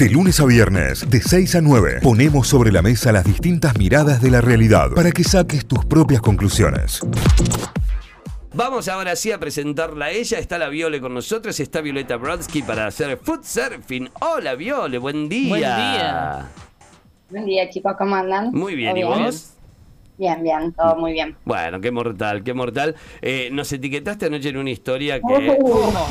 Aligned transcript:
De 0.00 0.08
lunes 0.08 0.40
a 0.40 0.46
viernes, 0.46 1.10
de 1.10 1.20
6 1.20 1.56
a 1.56 1.60
9, 1.60 1.98
ponemos 2.02 2.48
sobre 2.48 2.72
la 2.72 2.80
mesa 2.80 3.12
las 3.12 3.22
distintas 3.22 3.76
miradas 3.76 4.22
de 4.22 4.30
la 4.30 4.40
realidad 4.40 4.92
para 4.96 5.10
que 5.10 5.22
saques 5.22 5.66
tus 5.66 5.84
propias 5.84 6.22
conclusiones. 6.22 7.00
Vamos 8.54 8.88
ahora 8.88 9.14
sí 9.14 9.30
a 9.30 9.38
presentarla 9.38 10.06
a 10.06 10.10
ella. 10.10 10.38
Está 10.38 10.56
la 10.56 10.70
Viole 10.70 11.02
con 11.02 11.12
nosotros. 11.12 11.60
Está 11.60 11.82
Violeta 11.82 12.16
Brodsky 12.16 12.62
para 12.62 12.86
hacer 12.86 13.18
food 13.18 13.40
surfing. 13.42 14.08
Hola 14.22 14.54
Viole, 14.54 14.96
buen 14.96 15.28
día. 15.28 15.48
Buen 15.50 15.60
día. 15.60 16.48
Buen 17.28 17.44
día, 17.44 17.68
chicos, 17.68 17.92
¿cómo 17.98 18.14
andan? 18.14 18.52
Muy 18.52 18.76
bien, 18.76 18.96
¿y 18.96 19.02
¿Todo 19.02 19.18
vos? 19.18 19.52
Bien, 20.20 20.42
bien, 20.42 20.74
todo 20.74 20.96
muy 20.96 21.14
bien. 21.14 21.34
Bueno, 21.46 21.80
qué 21.80 21.90
mortal, 21.90 22.44
qué 22.44 22.52
mortal. 22.52 22.94
Eh, 23.22 23.48
nos 23.52 23.72
etiquetaste 23.72 24.26
anoche 24.26 24.50
en 24.50 24.58
una 24.58 24.68
historia 24.68 25.18
que... 25.18 25.58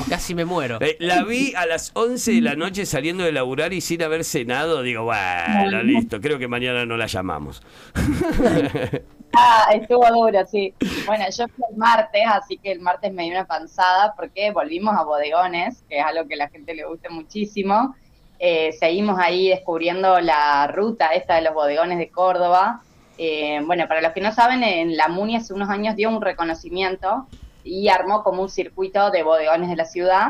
Casi 0.10 0.34
me 0.34 0.46
muero. 0.46 0.80
Eh, 0.82 0.98
la 1.00 1.24
vi 1.24 1.54
a 1.54 1.68
las 1.68 1.92
11 1.94 2.32
de 2.32 2.42
la 2.42 2.56
noche 2.56 2.88
saliendo 2.88 3.24
de 3.24 3.32
laburar 3.32 3.72
y 3.72 3.82
sin 3.82 4.02
haber 4.02 4.24
cenado. 4.24 4.82
Digo, 4.82 5.04
bueno, 5.04 5.84
listo, 5.84 6.20
creo 6.20 6.40
que 6.40 6.48
mañana 6.48 6.88
no 6.88 6.98
la 6.98 7.06
llamamos. 7.06 7.62
Ah, 9.32 9.68
estuvo 9.76 10.04
duro, 10.08 10.44
sí. 10.48 10.74
Bueno, 11.06 11.24
yo 11.26 11.46
fui 11.50 11.64
el 11.70 11.78
martes, 11.78 12.24
así 12.26 12.58
que 12.58 12.72
el 12.72 12.80
martes 12.80 13.14
me 13.14 13.26
dio 13.26 13.34
una 13.34 13.46
panzada 13.46 14.16
porque 14.18 14.50
volvimos 14.50 14.98
a 14.98 15.04
bodegones, 15.04 15.84
que 15.88 16.00
es 16.00 16.04
algo 16.04 16.28
que 16.28 16.34
a 16.34 16.38
la 16.38 16.50
gente 16.50 16.74
le 16.74 16.84
gusta 16.84 17.12
muchísimo. 17.12 17.96
Eh, 18.40 18.72
seguimos 18.80 19.20
ahí 19.20 19.50
descubriendo 19.50 20.20
la 20.20 20.66
ruta 20.66 21.10
esta 21.10 21.36
de 21.36 21.44
los 21.44 21.54
bodegones 21.54 22.00
de 22.00 22.10
Córdoba. 22.10 22.82
Eh, 23.22 23.60
bueno, 23.66 23.86
para 23.90 24.02
los 24.02 24.14
que 24.14 24.22
no 24.22 24.32
saben, 24.32 24.64
en 24.64 24.96
la 24.96 25.10
MUNI 25.10 25.36
hace 25.36 25.54
unos 25.54 25.70
años 25.70 25.96
dio 25.98 26.10
un 26.10 26.22
reconocimiento 26.22 27.30
y 27.62 27.90
armó 27.90 28.24
como 28.24 28.42
un 28.44 28.50
circuito 28.50 29.12
de 29.12 29.24
bodegones 29.24 29.70
de 29.70 29.76
la 29.76 29.84
ciudad. 29.86 30.30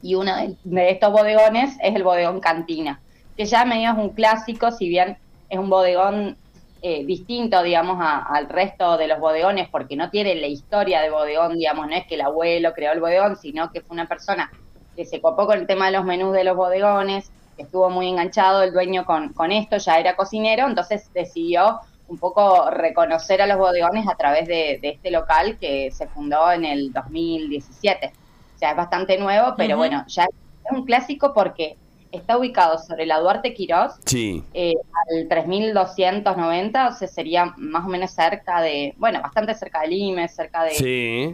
Y 0.00 0.14
uno 0.14 0.32
de, 0.36 0.90
estos 0.90 1.12
bodegones 1.12 1.76
es 1.82 1.94
el 1.96 2.04
bodegón 2.04 2.40
Cantina, 2.40 3.02
que 3.36 3.46
ya 3.46 3.64
medio 3.64 3.90
es 3.92 3.98
un 3.98 4.14
clásico, 4.14 4.70
si 4.70 4.88
bien 4.88 5.18
es 5.48 5.58
un 5.58 5.70
bodegón 5.70 6.38
eh, 6.82 7.04
distinto, 7.06 7.62
digamos, 7.62 7.98
a- 8.00 8.22
al 8.22 8.48
resto 8.48 8.96
de 8.98 9.08
los 9.08 9.18
bodegones, 9.20 9.68
porque 9.72 9.96
no 9.96 10.10
tiene 10.10 10.34
la 10.36 10.46
historia 10.48 11.00
de 11.02 11.10
bodegón, 11.10 11.56
digamos, 11.58 11.88
no 11.88 11.96
es 11.96 12.06
que 12.08 12.14
el 12.16 12.20
abuelo 12.22 12.72
creó 12.74 12.92
el 12.92 13.00
bodegón, 13.00 13.36
sino 13.36 13.70
que 13.72 13.80
fue 13.82 13.94
una 13.94 14.06
persona 14.08 14.52
que 14.94 15.04
se 15.06 15.20
copó 15.20 15.46
con 15.46 15.58
el 15.58 15.66
tema 15.66 15.86
de 15.86 15.92
los 15.92 16.04
menús 16.04 16.32
de 16.34 16.44
los 16.44 16.56
bodegones, 16.56 17.32
estuvo 17.56 17.90
muy 17.90 18.08
enganchado 18.08 18.62
el 18.62 18.72
dueño 18.72 19.04
con, 19.04 19.32
con 19.34 19.50
esto, 19.52 19.78
ya 19.78 19.98
era 19.98 20.14
cocinero, 20.16 20.66
entonces 20.68 21.10
decidió 21.12 21.80
un 22.08 22.18
poco 22.18 22.70
reconocer 22.70 23.40
a 23.42 23.46
los 23.46 23.56
bodegones 23.58 24.06
a 24.08 24.14
través 24.16 24.46
de, 24.46 24.78
de 24.82 24.90
este 24.90 25.10
local 25.10 25.56
que 25.58 25.90
se 25.90 26.06
fundó 26.08 26.50
en 26.52 26.64
el 26.64 26.92
2017. 26.92 28.12
O 28.54 28.58
sea, 28.58 28.70
es 28.72 28.76
bastante 28.76 29.18
nuevo, 29.18 29.54
pero 29.56 29.76
bueno, 29.76 30.04
ya 30.06 30.24
es 30.24 30.30
un 30.70 30.84
clásico 30.84 31.32
porque 31.34 31.76
está 32.12 32.38
ubicado 32.38 32.78
sobre 32.78 33.06
la 33.06 33.18
Duarte 33.18 33.54
Quirós, 33.54 33.94
Sí. 34.04 34.44
eh, 34.54 34.74
al 35.10 35.26
3290, 35.28 36.88
o 36.88 36.92
sea, 36.92 37.08
sería 37.08 37.52
más 37.56 37.84
o 37.84 37.88
menos 37.88 38.12
cerca 38.12 38.60
de, 38.60 38.94
bueno, 38.98 39.20
bastante 39.20 39.54
cerca 39.54 39.80
del 39.80 39.94
IME, 39.94 40.28
cerca 40.28 40.62
de, 40.62 40.70
Sí. 40.70 41.32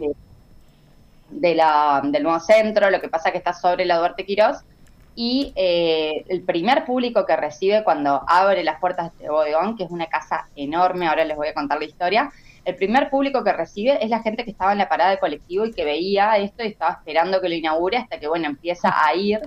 de 1.29 1.55
la, 1.55 2.01
del 2.03 2.23
nuevo 2.23 2.39
centro, 2.39 2.89
lo 2.89 2.99
que 2.99 3.09
pasa 3.09 3.31
que 3.31 3.37
está 3.37 3.53
sobre 3.53 3.85
la 3.85 3.97
Duarte 3.97 4.25
Quirós. 4.25 4.57
Y 5.15 5.51
eh, 5.55 6.23
el 6.29 6.43
primer 6.43 6.85
público 6.85 7.25
que 7.25 7.35
recibe 7.35 7.83
cuando 7.83 8.23
abre 8.27 8.63
las 8.63 8.79
puertas 8.79 9.17
de 9.17 9.29
bodegón, 9.29 9.75
que 9.75 9.83
es 9.83 9.91
una 9.91 10.07
casa 10.07 10.47
enorme, 10.55 11.07
ahora 11.07 11.25
les 11.25 11.35
voy 11.35 11.49
a 11.49 11.53
contar 11.53 11.79
la 11.79 11.85
historia, 11.85 12.31
el 12.63 12.75
primer 12.75 13.09
público 13.09 13.43
que 13.43 13.53
recibe 13.53 14.03
es 14.03 14.09
la 14.09 14.21
gente 14.21 14.43
que 14.45 14.51
estaba 14.51 14.71
en 14.71 14.77
la 14.77 14.87
parada 14.87 15.11
de 15.11 15.19
colectivo 15.19 15.65
y 15.65 15.73
que 15.73 15.83
veía 15.83 16.37
esto 16.37 16.63
y 16.63 16.67
estaba 16.67 16.91
esperando 16.91 17.41
que 17.41 17.49
lo 17.49 17.55
inaugure 17.55 17.97
hasta 17.97 18.19
que, 18.19 18.27
bueno, 18.27 18.45
empieza 18.45 18.93
a 19.03 19.15
ir 19.15 19.41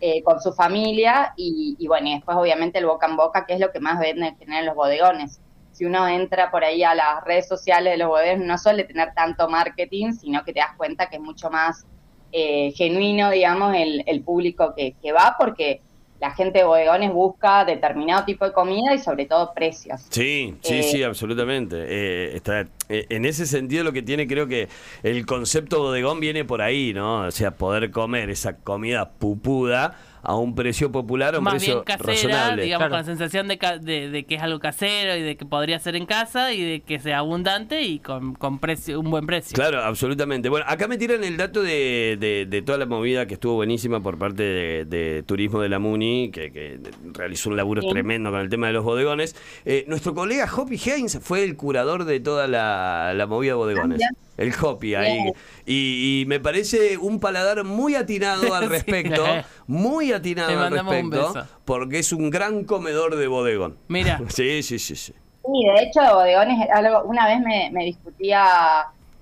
eh, 0.00 0.22
con 0.24 0.40
su 0.40 0.52
familia 0.52 1.32
y, 1.36 1.76
y, 1.78 1.86
bueno, 1.86 2.08
y 2.08 2.14
después 2.14 2.36
obviamente 2.36 2.78
el 2.78 2.86
boca 2.86 3.06
en 3.06 3.16
boca, 3.16 3.46
que 3.46 3.54
es 3.54 3.60
lo 3.60 3.70
que 3.70 3.80
más 3.80 4.00
venden 4.00 4.36
en 4.40 4.66
los 4.66 4.74
bodegones. 4.74 5.40
Si 5.72 5.84
uno 5.84 6.08
entra 6.08 6.50
por 6.50 6.64
ahí 6.64 6.82
a 6.82 6.94
las 6.94 7.22
redes 7.24 7.46
sociales 7.46 7.92
de 7.92 7.98
los 7.98 8.08
bodegones, 8.08 8.46
no 8.46 8.58
suele 8.58 8.84
tener 8.84 9.14
tanto 9.14 9.48
marketing, 9.48 10.12
sino 10.12 10.42
que 10.44 10.52
te 10.52 10.60
das 10.60 10.74
cuenta 10.76 11.06
que 11.08 11.16
es 11.16 11.22
mucho 11.22 11.50
más 11.50 11.86
eh, 12.32 12.72
genuino, 12.76 13.30
digamos, 13.30 13.74
el, 13.74 14.02
el 14.06 14.22
público 14.22 14.74
que, 14.76 14.94
que 15.02 15.12
va, 15.12 15.36
porque 15.38 15.80
la 16.20 16.30
gente 16.34 16.60
de 16.60 16.64
bodegones 16.64 17.12
busca 17.12 17.64
determinado 17.64 18.24
tipo 18.24 18.44
de 18.46 18.52
comida 18.52 18.94
y 18.94 18.98
sobre 18.98 19.26
todo 19.26 19.52
precios. 19.52 20.06
Sí, 20.10 20.54
sí, 20.62 20.74
Eh, 20.78 20.82
sí, 20.82 21.02
absolutamente. 21.02 21.76
Eh, 21.86 22.36
está, 22.36 22.60
eh, 22.60 22.66
en 22.88 23.24
ese 23.24 23.46
sentido 23.46 23.84
lo 23.84 23.92
que 23.92 24.02
tiene, 24.02 24.26
creo 24.26 24.46
que 24.46 24.68
el 25.02 25.26
concepto 25.26 25.80
bodegón 25.80 26.20
viene 26.20 26.44
por 26.44 26.62
ahí, 26.62 26.92
¿no? 26.94 27.22
O 27.26 27.30
sea, 27.30 27.52
poder 27.52 27.90
comer 27.90 28.30
esa 28.30 28.56
comida 28.56 29.10
pupuda 29.10 29.96
a 30.28 30.34
un 30.34 30.56
precio 30.56 30.90
popular, 30.90 31.36
a 31.36 31.38
un 31.38 31.44
Más 31.44 31.54
precio 31.54 31.84
bien 31.84 31.84
casera, 31.98 32.12
razonable. 32.32 32.62
digamos, 32.64 32.88
Claro. 32.88 32.90
con 32.90 32.98
la 32.98 33.04
sensación 33.04 33.46
de, 33.46 33.58
ca- 33.58 33.78
de, 33.78 34.10
de 34.10 34.24
que 34.24 34.34
es 34.34 34.42
algo 34.42 34.58
casero 34.58 35.14
y 35.16 35.22
de 35.22 35.36
que 35.36 35.46
podría 35.46 35.78
ser 35.78 35.94
en 35.94 36.04
casa 36.04 36.52
y 36.52 36.60
de 36.64 36.80
que 36.80 36.98
sea 36.98 37.18
abundante 37.18 37.82
y 37.82 38.00
con, 38.00 38.34
con 38.34 38.58
precio, 38.58 38.98
un 38.98 39.08
buen 39.08 39.24
precio. 39.24 39.54
Claro, 39.54 39.84
absolutamente. 39.84 40.48
Bueno, 40.48 40.66
acá 40.68 40.88
me 40.88 40.98
tiran 40.98 41.22
el 41.22 41.36
dato 41.36 41.62
de, 41.62 42.16
de- 42.18 42.44
de 42.50 42.62
toda 42.62 42.76
la 42.76 42.86
movida 42.86 43.26
que 43.28 43.34
estuvo 43.34 43.54
buenísima 43.54 44.00
por 44.02 44.18
parte 44.18 44.42
de, 44.42 44.84
de 44.84 45.22
Turismo 45.22 45.60
de 45.60 45.68
la 45.68 45.78
MUNI, 45.78 46.32
que, 46.32 46.50
que 46.50 46.80
realizó 47.12 47.50
un 47.50 47.56
laburo 47.56 47.82
Sí. 47.82 47.88
tremendo 47.90 48.32
con 48.32 48.40
el 48.40 48.48
tema 48.48 48.66
de 48.66 48.72
los 48.72 48.82
bodegones. 48.82 49.36
Eh, 49.64 49.84
nuestro 49.86 50.12
colega 50.12 50.48
Hoppy 50.52 50.76
Haynes 50.90 51.20
fue 51.22 51.44
el 51.44 51.54
curador 51.56 52.04
de 52.04 52.18
toda 52.18 52.48
la, 52.48 52.75
la 53.14 53.26
movida 53.26 53.52
de 53.52 53.56
bodegones. 53.56 54.00
El 54.36 54.52
Hoppy 54.60 54.94
ahí. 54.94 55.32
Y, 55.64 56.20
y 56.22 56.26
me 56.26 56.40
parece 56.40 56.98
un 56.98 57.20
paladar 57.20 57.64
muy 57.64 57.94
atinado 57.94 58.54
al 58.54 58.64
Sí. 58.68 58.68
respecto. 58.68 59.24
Muy 59.66 60.12
atinado 60.12 60.62
al 60.62 60.72
respecto. 60.72 61.32
beso. 61.32 61.46
Porque 61.64 61.98
es 62.00 62.12
un 62.12 62.30
gran 62.30 62.64
comedor 62.64 63.16
de 63.16 63.26
bodegón. 63.26 63.76
Mira, 63.88 64.20
Sí, 64.28 64.62
sí, 64.62 64.78
sí, 64.78 64.94
sí. 64.94 65.12
Sí, 65.12 65.64
de 65.76 65.82
hecho, 65.84 66.00
de 66.02 66.12
bodegones, 66.12 66.68
algo, 66.70 67.02
una 67.04 67.26
vez 67.26 67.40
me, 67.40 67.70
me 67.72 67.84
discutía 67.84 68.44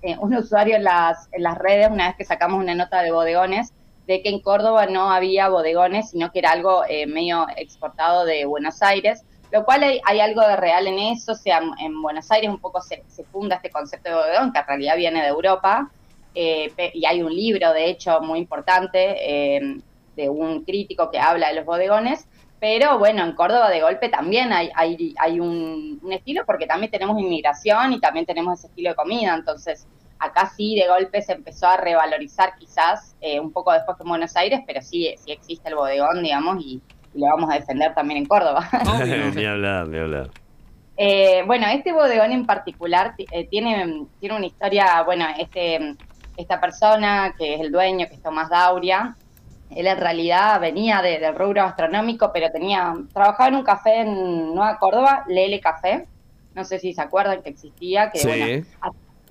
eh, 0.03 0.16
un 0.19 0.34
usuario 0.34 0.76
en 0.76 0.84
las, 0.84 1.28
en 1.32 1.42
las 1.42 1.56
redes, 1.59 1.88
una 1.91 2.09
vez 2.09 2.16
que 2.16 2.25
sacamos 2.25 2.59
una 2.60 2.75
nota 2.75 3.03
de 3.03 3.10
bodegones, 3.12 3.72
de 4.06 4.21
que 4.22 4.28
en 4.31 4.41
Córdoba 4.41 4.86
no 4.86 5.10
había 5.10 5.48
bodegones, 5.48 6.10
sino 6.10 6.31
que 6.32 6.41
era 6.41 6.50
algo 6.50 6.82
eh, 6.88 7.06
medio 7.06 7.47
exportado 7.56 8.25
de 8.25 8.44
Buenos 8.47 8.82
Aires, 8.82 9.22
lo 9.54 9.65
cual 9.65 9.84
hay, 9.84 10.19
algo 10.19 10.41
de 10.41 10.56
real 10.56 10.88
en 10.88 10.98
eso, 10.98 11.31
o 11.31 11.37
sea, 11.37 11.60
en 11.78 12.03
Buenos 12.03 12.28
Aires 12.32 12.50
un 12.50 12.59
poco 12.59 12.82
se, 12.82 13.04
funda 13.31 13.54
este 13.54 13.70
concepto 13.70 14.09
de 14.09 14.16
bodegón, 14.16 14.53
que 14.53 14.59
en 14.59 14.66
realidad 14.66 14.97
viene 14.97 15.22
de 15.22 15.28
Europa, 15.28 15.92
eh, 16.34 16.72
y 16.92 17.06
hay 17.06 17.22
un 17.22 17.32
libro, 17.32 17.72
de 17.72 17.88
hecho, 17.88 18.20
muy 18.20 18.41
importante, 18.41 18.98
eh, 19.20 19.78
de 20.16 20.28
un 20.28 20.65
crítico 20.65 21.09
que 21.09 21.20
habla 21.20 21.50
de 21.50 21.54
los 21.54 21.65
bodegones, 21.65 22.26
pero 22.59 22.98
bueno, 22.98 23.22
en 23.22 23.37
Córdoba 23.37 23.70
de 23.70 23.81
golpe 23.81 24.09
también 24.09 24.53
hay, 24.53 24.70
hay, 24.75 25.38
un, 25.38 26.00
un 26.03 26.12
estilo 26.12 26.44
porque 26.44 26.66
también 26.66 26.91
tenemos 26.91 27.16
inmigración 27.21 27.92
y 27.92 28.00
también 28.00 28.26
tenemos 28.26 28.59
ese 28.59 28.66
estilo 28.66 28.91
de 28.91 28.97
comida, 28.97 29.36
entonces 29.36 29.86
acá 30.19 30.53
sí 30.56 30.75
de 30.75 30.88
golpe 30.88 31.22
se 31.22 31.32
empezó 31.32 31.69
a 31.69 31.76
revalorizar 31.76 32.56
quizás 32.59 33.15
eh, 33.21 33.38
un 33.38 33.53
poco 33.53 33.72
después 33.72 33.97
que 33.97 34.03
en 34.03 34.09
Buenos 34.09 34.34
Aires, 34.34 34.62
pero 34.66 34.82
sí, 34.82 35.15
sí 35.25 35.31
existe 35.31 35.69
el 35.69 35.76
bodegón, 35.76 36.25
digamos, 36.25 36.60
y 36.60 36.82
lo 37.15 37.27
vamos 37.27 37.51
a 37.51 37.55
defender 37.55 37.95
también 37.95 38.19
en 38.19 38.27
Córdoba. 38.27 38.69
ni 39.35 39.45
hablar, 39.45 39.89
ni 39.89 39.99
hablar. 39.99 40.31
Eh, 40.97 41.43
bueno, 41.47 41.67
este 41.69 41.93
bodegón 41.93 42.31
en 42.33 42.47
particular 42.47 43.15
ti- 43.17 43.27
eh, 43.33 43.47
tiene, 43.49 44.07
tiene 44.21 44.37
una 44.37 44.47
historia, 44.47 45.03
bueno, 45.03 45.27
este, 45.39 45.97
esta 46.37 46.61
persona 46.61 47.35
que 47.37 47.55
es 47.55 47.61
el 47.61 47.73
dueño, 47.73 48.07
que 48.09 48.15
es 48.15 48.23
Tomás 48.23 48.49
Dauria, 48.49 49.17
él 49.71 49.87
en 49.89 49.99
realidad 49.99 50.61
venía 50.61 51.03
de- 51.03 51.19
del 51.19 51.35
rubro 51.35 51.63
gastronómico, 51.65 52.31
pero 52.33 52.51
tenía, 52.53 52.95
trabajaba 53.13 53.49
en 53.49 53.57
un 53.57 53.65
café 53.65 54.01
en 54.03 54.55
Nueva 54.55 54.79
Córdoba, 54.79 55.25
Lele 55.27 55.59
Café, 55.61 56.07
no 56.55 56.65
sé 56.65 56.79
si 56.79 56.95
se 56.95 57.03
acuerdan 57.03 57.43
que 57.43 57.51
existía, 57.51 58.11
que 58.13 58.19
Sí. 58.21 58.29
bueno, 58.29 58.65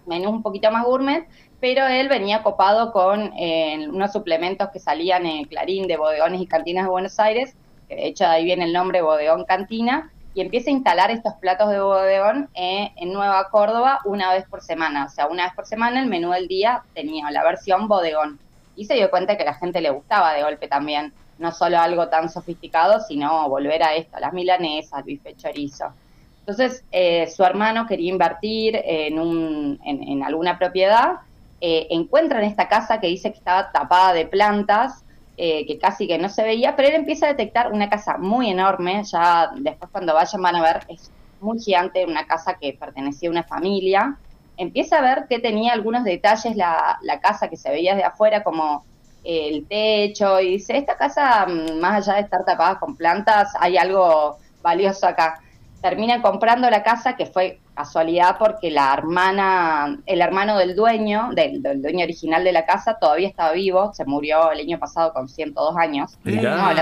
menú 0.06 0.30
un 0.32 0.44
poquito 0.44 0.70
más 0.70 0.84
gourmet, 0.84 1.26
pero 1.62 1.88
él 1.88 2.10
venía 2.10 2.44
copado 2.44 2.92
con 2.92 3.32
eh, 3.38 3.88
unos 3.88 4.12
suplementos 4.12 4.68
que 4.72 4.80
salían 4.80 5.26
en 5.26 5.46
Clarín 5.46 5.88
de 5.88 5.96
bodegones 5.96 6.42
y 6.42 6.46
cantinas 6.46 6.84
de 6.84 6.90
Buenos 6.90 7.18
Aires, 7.22 7.56
de 7.90 8.08
hecho 8.08 8.26
ahí 8.26 8.46
viene 8.46 8.66
el 8.66 8.74
nombre 8.74 9.02
Bodegón 9.02 9.46
Cantina, 9.46 10.12
y 10.36 10.42
empieza 10.42 10.70
a 10.70 10.74
instalar 10.74 11.12
estos 11.12 11.34
platos 11.36 11.70
de 11.70 11.80
bodegón 11.80 12.50
eh, 12.56 12.92
en 12.96 13.14
Nueva 13.14 13.50
Córdoba 13.50 14.00
una 14.06 14.34
vez 14.34 14.46
por 14.50 14.62
semana. 14.62 15.06
O 15.06 15.10
sea, 15.10 15.28
una 15.28 15.46
vez 15.46 15.54
por 15.54 15.68
semana 15.68 16.02
el 16.02 16.08
menú 16.08 16.32
del 16.32 16.48
día 16.48 16.84
tenía 16.96 17.30
la 17.30 17.44
versión 17.44 17.88
bodegón. 17.88 18.40
Y 18.76 18.86
se 18.86 18.96
dio 18.96 19.12
cuenta 19.12 19.38
que 19.38 19.44
a 19.44 19.48
la 19.48 19.54
gente 19.54 19.80
le 19.80 19.92
gustaba 19.92 20.34
de 20.34 20.42
golpe 20.42 20.68
también, 20.68 21.14
no 21.38 21.52
solo 21.52 21.78
algo 21.78 22.08
tan 22.08 22.30
sofisticado, 22.30 23.00
sino 23.02 23.48
volver 23.48 23.84
a 23.84 23.94
esto, 23.94 24.20
las 24.20 24.34
milanesas, 24.34 25.00
el 25.00 25.06
bife 25.06 25.36
chorizo. 25.36 25.94
Entonces, 26.40 26.84
eh, 26.92 27.28
su 27.28 27.44
hermano 27.44 27.86
quería 27.86 28.12
invertir 28.12 28.82
en, 28.84 29.20
un, 29.20 29.80
en 29.86 30.24
alguna 30.24 30.58
propiedad, 30.58 31.20
eh, 31.62 31.88
encuentran 31.92 32.44
esta 32.44 32.68
casa 32.68 33.00
que 33.00 33.08
dice 33.08 33.32
que 33.32 33.38
estaba 33.38 33.72
tapada 33.72 34.12
de 34.12 34.26
plantas, 34.26 35.03
eh, 35.38 35.66
que 35.66 35.80
casi 35.80 36.08
que 36.08 36.18
no 36.18 36.30
se 36.30 36.44
veía, 36.44 36.76
pero 36.76 36.90
él 36.90 36.96
empieza 36.96 37.26
a 37.26 37.30
detectar 37.30 37.72
una 37.72 37.90
casa 37.90 38.18
muy 38.18 38.50
enorme, 38.50 39.04
ya 39.04 39.52
después 39.56 39.92
cuando 39.92 40.14
vayan 40.14 40.42
van 40.42 40.56
a 40.56 40.62
ver, 40.62 40.86
es 40.90 41.12
muy 41.40 41.60
gigante, 41.60 42.06
una 42.06 42.26
casa 42.26 42.58
que 42.60 42.74
pertenecía 42.74 43.30
a 43.30 43.32
una 43.32 43.44
familia, 43.44 44.18
empieza 44.58 45.00
a 45.00 45.02
ver 45.02 45.26
que 45.28 45.40
tenía 45.40 45.74
algunos 45.74 46.04
detalles 46.04 46.56
la, 46.56 47.00
la 47.02 47.20
casa 47.20 47.50
que 47.50 47.58
se 47.58 47.70
veía 47.70 47.96
de 47.96 48.04
afuera, 48.04 48.44
como 48.44 48.86
el 49.24 49.68
techo 49.68 50.40
y 50.40 50.52
dice, 50.52 50.78
esta 50.78 50.98
casa, 50.98 51.46
mm, 51.46 51.80
más 51.80 52.08
allá 52.08 52.18
de 52.18 52.26
estar 52.26 52.44
tapada 52.46 52.80
con 52.80 52.96
plantas, 52.96 53.54
hay 53.60 53.78
algo 53.78 54.38
valioso 54.62 55.08
acá. 55.08 55.40
Termina 55.82 56.22
comprando 56.22 56.70
la 56.70 56.84
casa 56.84 57.16
que 57.16 57.26
fue 57.26 57.60
casualidad 57.74 58.38
porque 58.38 58.72
la 58.72 58.94
hermana, 58.94 60.00
el 60.06 60.22
hermano 60.22 60.58
del 60.58 60.76
dueño, 60.76 61.30
del, 61.34 61.62
del 61.62 61.82
dueño 61.82 62.04
original 62.04 62.44
de 62.44 62.52
la 62.52 62.66
casa, 62.66 62.98
todavía 63.00 63.28
estaba 63.28 63.54
vivo, 63.54 63.94
se 63.94 64.06
murió 64.06 64.52
el 64.52 64.60
año 64.60 64.80
pasado 64.80 65.14
con 65.14 65.28
102 65.28 65.76
años. 65.78 66.18
No, 66.24 66.74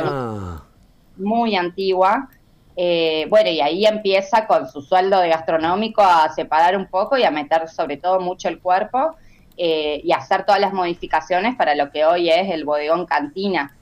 muy 1.18 1.56
antigua. 1.56 2.30
Eh, 2.76 3.26
bueno, 3.30 3.50
y 3.50 3.62
ahí 3.62 3.86
empieza 3.86 4.48
con 4.48 4.68
su 4.70 4.82
sueldo 4.82 5.20
de 5.20 5.30
gastronómico 5.30 6.02
a 6.02 6.30
separar 6.34 6.78
un 6.78 6.88
poco 6.88 7.18
y 7.18 7.24
a 7.24 7.32
meter 7.32 7.68
sobre 7.70 7.98
todo 7.98 8.20
mucho 8.20 8.48
el 8.48 8.60
cuerpo 8.60 9.16
eh, 9.58 10.02
y 10.04 10.12
hacer 10.14 10.46
todas 10.46 10.62
las 10.62 10.74
modificaciones 10.74 11.56
para 11.56 11.76
lo 11.76 11.92
que 11.92 12.06
hoy 12.06 12.30
es 12.30 12.50
el 12.50 12.64
bodegón 12.66 13.06
cantina. 13.06 13.76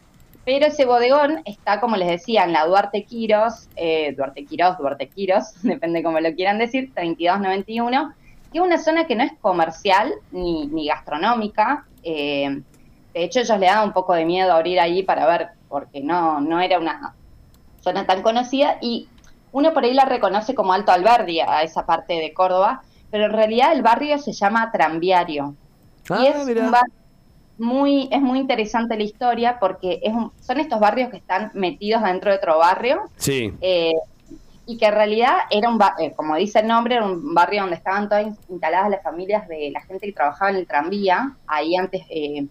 Pero 0.50 0.66
ese 0.66 0.86
bodegón 0.86 1.44
está, 1.46 1.80
como 1.80 1.96
les 1.96 2.08
decía, 2.08 2.44
en 2.44 2.54
la 2.54 2.66
Duarte 2.66 3.04
Quiros, 3.04 3.70
eh, 3.76 4.16
Duarte 4.18 4.46
Quiros, 4.46 4.80
Duarte 4.80 5.08
Quiros, 5.08 5.54
depende 5.62 6.02
cómo 6.02 6.20
lo 6.20 6.34
quieran 6.34 6.58
decir, 6.58 6.92
3291, 6.96 8.16
que 8.52 8.58
es 8.58 8.64
una 8.64 8.80
zona 8.80 9.06
que 9.06 9.16
no 9.16 9.24
es 9.26 9.34
comercial 9.42 10.12
ni, 10.32 10.66
ni 10.66 10.88
gastronómica. 10.88 11.86
eh, 12.02 12.64
de 13.14 13.24
hecho, 13.24 13.42
ellos 13.42 13.60
le 13.60 13.68
daban 13.68 13.90
un 13.90 13.94
poco 13.94 14.16
de 14.16 14.26
miedo 14.26 14.52
abrir 14.52 14.80
ahí 14.80 15.04
para 15.04 15.28
ver, 15.28 15.50
porque 15.68 16.02
no, 16.02 16.42
no 16.42 16.60
era 16.60 16.80
una 16.80 17.14
zona 17.82 18.08
tan 18.08 18.24
conocida 18.24 18.78
y 18.82 19.08
uno 19.52 19.72
por 19.72 19.84
ahí 19.84 19.94
la 19.94 20.06
reconoce 20.06 20.56
como 20.56 20.74
Alto 20.74 20.92
Alberdi 20.92 21.42
a 21.42 21.62
esa 21.62 21.86
parte 21.86 22.14
de 22.16 22.34
Córdoba, 22.34 22.82
pero 23.12 23.26
en 23.26 23.34
realidad 23.34 23.72
el 23.74 23.84
barrio 23.84 24.18
se 24.18 24.34
llama 24.34 24.72
Tranviario. 24.72 25.54
Ah, 26.10 26.24
y 26.24 26.26
es 26.26 26.44
mirá. 26.48 26.64
un 26.66 26.72
barrio 26.72 26.99
muy, 27.60 28.08
es 28.12 28.22
muy 28.22 28.40
interesante 28.40 28.96
la 28.98 29.04
historia 29.04 29.58
porque 29.60 30.00
es 30.04 30.14
un- 30.14 30.32
son 30.42 30.60
estos 30.60 30.80
barrios 30.80 31.10
que 31.10 31.18
están 31.18 31.52
metidos 31.54 32.02
dentro 32.04 32.32
de 32.32 32.38
otro 32.38 32.58
barrio 32.60 33.02
Sí, 33.18 33.54
eh, 33.62 33.94
y 34.66 34.78
que 34.78 34.86
en 34.86 34.94
realidad 34.94 35.34
era 35.50 35.68
un 35.70 35.78
ba- 35.78 35.96
eh, 36.00 36.14
como 36.16 36.36
dice 36.36 36.60
el 36.60 36.68
nombre, 36.68 36.96
era 36.96 37.06
un 37.06 37.34
barrio 37.34 37.62
donde 37.62 37.76
estaban 37.76 38.08
todas 38.08 38.28
in- 38.28 38.38
instaladas 38.50 38.90
las 38.92 39.04
familias 39.04 39.48
de 39.48 39.72
la 39.72 39.82
gente 39.82 40.06
que 40.08 40.14
trabajaba 40.14 40.52
en 40.52 40.58
el 40.58 40.68
tranvía. 40.68 41.36
Ahí 41.48 41.76
antes 41.76 42.04
eh, 42.10 42.46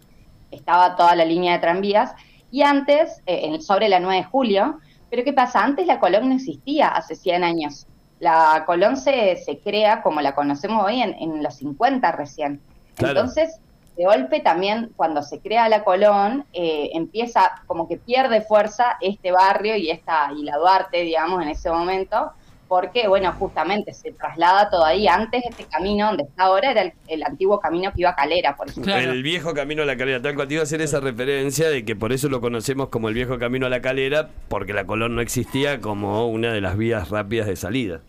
estaba 0.50 0.96
toda 0.96 1.14
la 1.14 1.25
línea 1.25 1.52
de 1.54 1.58
tranvías. 1.61 2.12
Y 2.50 2.62
antes, 2.62 3.20
eh, 3.26 3.40
en- 3.44 3.62
sobre 3.62 3.88
la 3.88 4.00
9 4.00 4.16
de 4.22 4.25
julio, 4.25 4.78
pero 5.11 5.22
¿qué 5.22 5.32
pasa? 5.32 5.62
Antes 5.62 5.87
la 5.87 6.00
Colón 6.00 6.28
no 6.28 6.34
existía, 6.34 6.88
hace 6.88 7.14
100 7.14 7.44
años. 7.44 7.87
La 8.20 8.64
Colón 8.66 8.96
se, 8.96 9.37
se 9.37 9.58
crea 9.58 10.02
como 10.02 10.20
la 10.20 10.34
conocemos 10.34 10.84
hoy 10.84 11.00
en, 11.02 11.14
en 11.20 11.43
los 11.43 11.54
50 11.56 12.11
recién. 12.12 12.61
Claro. 12.96 13.20
Entonces, 13.20 13.61
de 13.99 14.05
golpe 14.05 14.39
también 14.39 14.93
cuando 14.95 15.23
se 15.23 15.41
crea 15.41 15.69
la 15.69 15.83
Colón, 15.83 16.45
eh, 16.53 16.91
empieza 16.95 17.62
como 17.67 17.89
que 17.89 17.97
pierde 17.97 18.41
fuerza 18.43 18.97
este 19.00 19.33
barrio 19.33 19.75
y 19.75 19.91
esta 19.91 20.31
y 20.37 20.45
la 20.45 20.56
Duarte, 20.56 21.03
digamos, 21.03 21.43
en 21.43 21.49
ese 21.49 21.69
momento, 21.69 22.31
porque, 22.69 23.09
bueno, 23.09 23.33
justamente 23.33 23.93
se 23.93 24.12
traslada 24.12 24.71
todo 24.71 24.85
ahí. 24.85 25.09
Antes 25.09 25.43
este 25.45 25.65
camino 25.65 26.06
donde 26.06 26.23
está 26.25 26.45
ahora 26.45 26.71
era 26.71 26.83
el, 26.83 26.93
el 27.09 27.25
antiguo 27.25 27.59
camino 27.59 27.91
que 27.91 28.03
iba 28.03 28.11
a 28.11 28.15
Calera, 28.15 28.56
por 28.56 28.69
ejemplo. 28.69 28.93
Claro. 28.93 29.11
el 29.11 29.23
viejo 29.25 29.53
camino 29.53 29.83
a 29.83 29.87
la 29.87 29.97
calera. 29.97 30.23
Tal 30.23 30.37
cual 30.37 30.47
te 30.47 30.55
iba 30.55 30.61
a 30.61 30.65
hacer 30.65 30.81
esa 30.81 31.00
referencia 31.00 31.69
de 31.69 31.85
que 31.85 31.97
por 31.97 32.12
eso 32.12 32.29
lo 32.29 32.41
conocemos 32.41 32.91
como 32.91 33.09
el 33.09 33.15
viejo 33.15 33.37
camino 33.41 33.67
a 33.67 33.69
la 33.69 33.81
calera, 33.81 34.29
porque 34.47 34.75
la 34.75 34.87
Colón 34.87 35.17
no 35.17 35.23
existía 35.23 35.81
como 35.81 36.29
una 36.29 36.53
de 36.53 36.61
las 36.61 36.77
vías 36.77 37.09
rápidas 37.09 37.49
de 37.49 37.56
salida. 37.56 38.00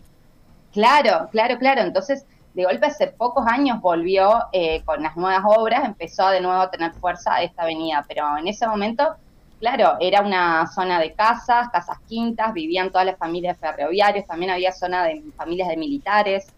Claro, 0.72 1.28
claro, 1.32 1.58
claro. 1.58 1.80
Entonces, 1.80 2.26
de 2.52 2.64
golpe 2.64 2.86
hace 2.86 3.08
pocos 3.18 3.46
años 3.46 3.80
volvió 3.80 4.40
eh, 4.52 4.82
con 4.84 5.02
las 5.02 5.16
nuevas 5.16 5.42
obras, 5.46 5.84
empezó 5.84 6.28
de 6.30 6.40
nuevo 6.40 6.60
a 6.62 6.70
tener 6.70 6.92
fuerza 7.00 7.42
esta 7.42 7.62
avenida, 7.62 8.04
pero 8.08 8.36
en 8.38 8.48
ese 8.48 8.66
momento, 8.66 9.16
claro, 9.58 9.96
era 10.00 10.22
una 10.22 10.66
zona 10.66 11.00
de 11.00 11.14
casas, 11.14 11.68
casas 11.72 11.98
quintas, 12.06 12.52
vivían 12.52 12.90
todas 12.90 13.06
las 13.06 13.18
familias 13.18 13.58
ferroviarias, 13.60 14.26
también 14.26 14.50
había 14.50 14.72
zona 14.72 15.04
de 15.04 15.22
familias 15.36 15.68
de 15.68 15.76
militares, 15.76 16.52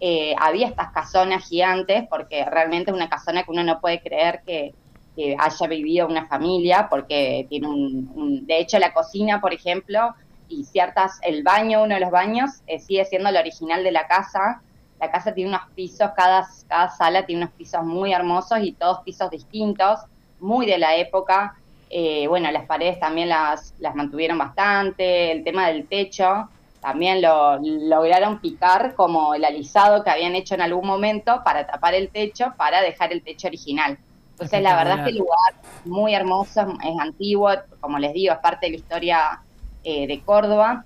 eh, 0.00 0.34
había 0.38 0.68
estas 0.68 0.90
casonas 0.92 1.44
gigantes, 1.46 2.04
porque 2.10 2.44
realmente 2.44 2.90
es 2.90 2.96
una 2.96 3.08
casona 3.08 3.42
que 3.42 3.50
uno 3.50 3.64
no 3.64 3.80
puede 3.80 4.00
creer 4.00 4.42
que, 4.46 4.74
que 5.16 5.36
haya 5.38 5.66
vivido 5.68 6.06
una 6.06 6.26
familia, 6.26 6.86
porque 6.90 7.46
tiene 7.48 7.68
un, 7.68 8.08
un- 8.14 8.46
de 8.46 8.58
hecho 8.60 8.78
la 8.78 8.92
cocina, 8.92 9.40
por 9.40 9.52
ejemplo, 9.54 10.14
y 10.46 10.64
ciertas, 10.64 11.18
el 11.22 11.42
baño, 11.42 11.82
uno 11.82 11.94
de 11.94 12.00
los 12.00 12.10
baños, 12.10 12.50
eh, 12.66 12.78
sigue 12.78 13.04
siendo 13.04 13.28
el 13.28 13.36
original 13.36 13.82
de 13.84 13.92
la 13.92 14.06
casa. 14.06 14.62
La 15.00 15.10
casa 15.10 15.32
tiene 15.32 15.50
unos 15.50 15.62
pisos, 15.74 16.10
cada, 16.16 16.46
cada 16.66 16.90
sala 16.90 17.26
tiene 17.26 17.42
unos 17.42 17.54
pisos 17.54 17.84
muy 17.84 18.12
hermosos 18.12 18.58
y 18.62 18.72
todos 18.72 19.00
pisos 19.00 19.30
distintos, 19.30 20.00
muy 20.40 20.66
de 20.66 20.78
la 20.78 20.96
época. 20.96 21.54
Eh, 21.90 22.26
bueno, 22.28 22.50
las 22.50 22.66
paredes 22.66 23.00
también 23.00 23.28
las, 23.28 23.74
las 23.78 23.94
mantuvieron 23.94 24.38
bastante, 24.38 25.32
el 25.32 25.44
tema 25.44 25.68
del 25.68 25.86
techo 25.86 26.48
también 26.80 27.20
lo 27.20 27.58
lograron 27.60 28.40
picar 28.40 28.94
como 28.94 29.34
el 29.34 29.44
alisado 29.44 30.04
que 30.04 30.10
habían 30.10 30.34
hecho 30.34 30.54
en 30.54 30.60
algún 30.60 30.86
momento 30.86 31.42
para 31.44 31.66
tapar 31.66 31.94
el 31.94 32.08
techo, 32.08 32.54
para 32.56 32.80
dejar 32.80 33.12
el 33.12 33.22
techo 33.22 33.48
original. 33.48 33.98
Entonces, 34.32 34.62
la 34.62 34.76
verdad 34.76 34.98
es 34.98 35.04
que 35.04 35.10
el 35.10 35.18
lugar 35.18 35.54
muy 35.84 36.14
hermoso, 36.14 36.60
es 36.60 37.00
antiguo, 37.00 37.50
como 37.80 37.98
les 37.98 38.12
digo, 38.12 38.32
es 38.32 38.38
parte 38.38 38.66
de 38.66 38.70
la 38.70 38.76
historia 38.76 39.40
eh, 39.82 40.06
de 40.06 40.20
Córdoba. 40.20 40.84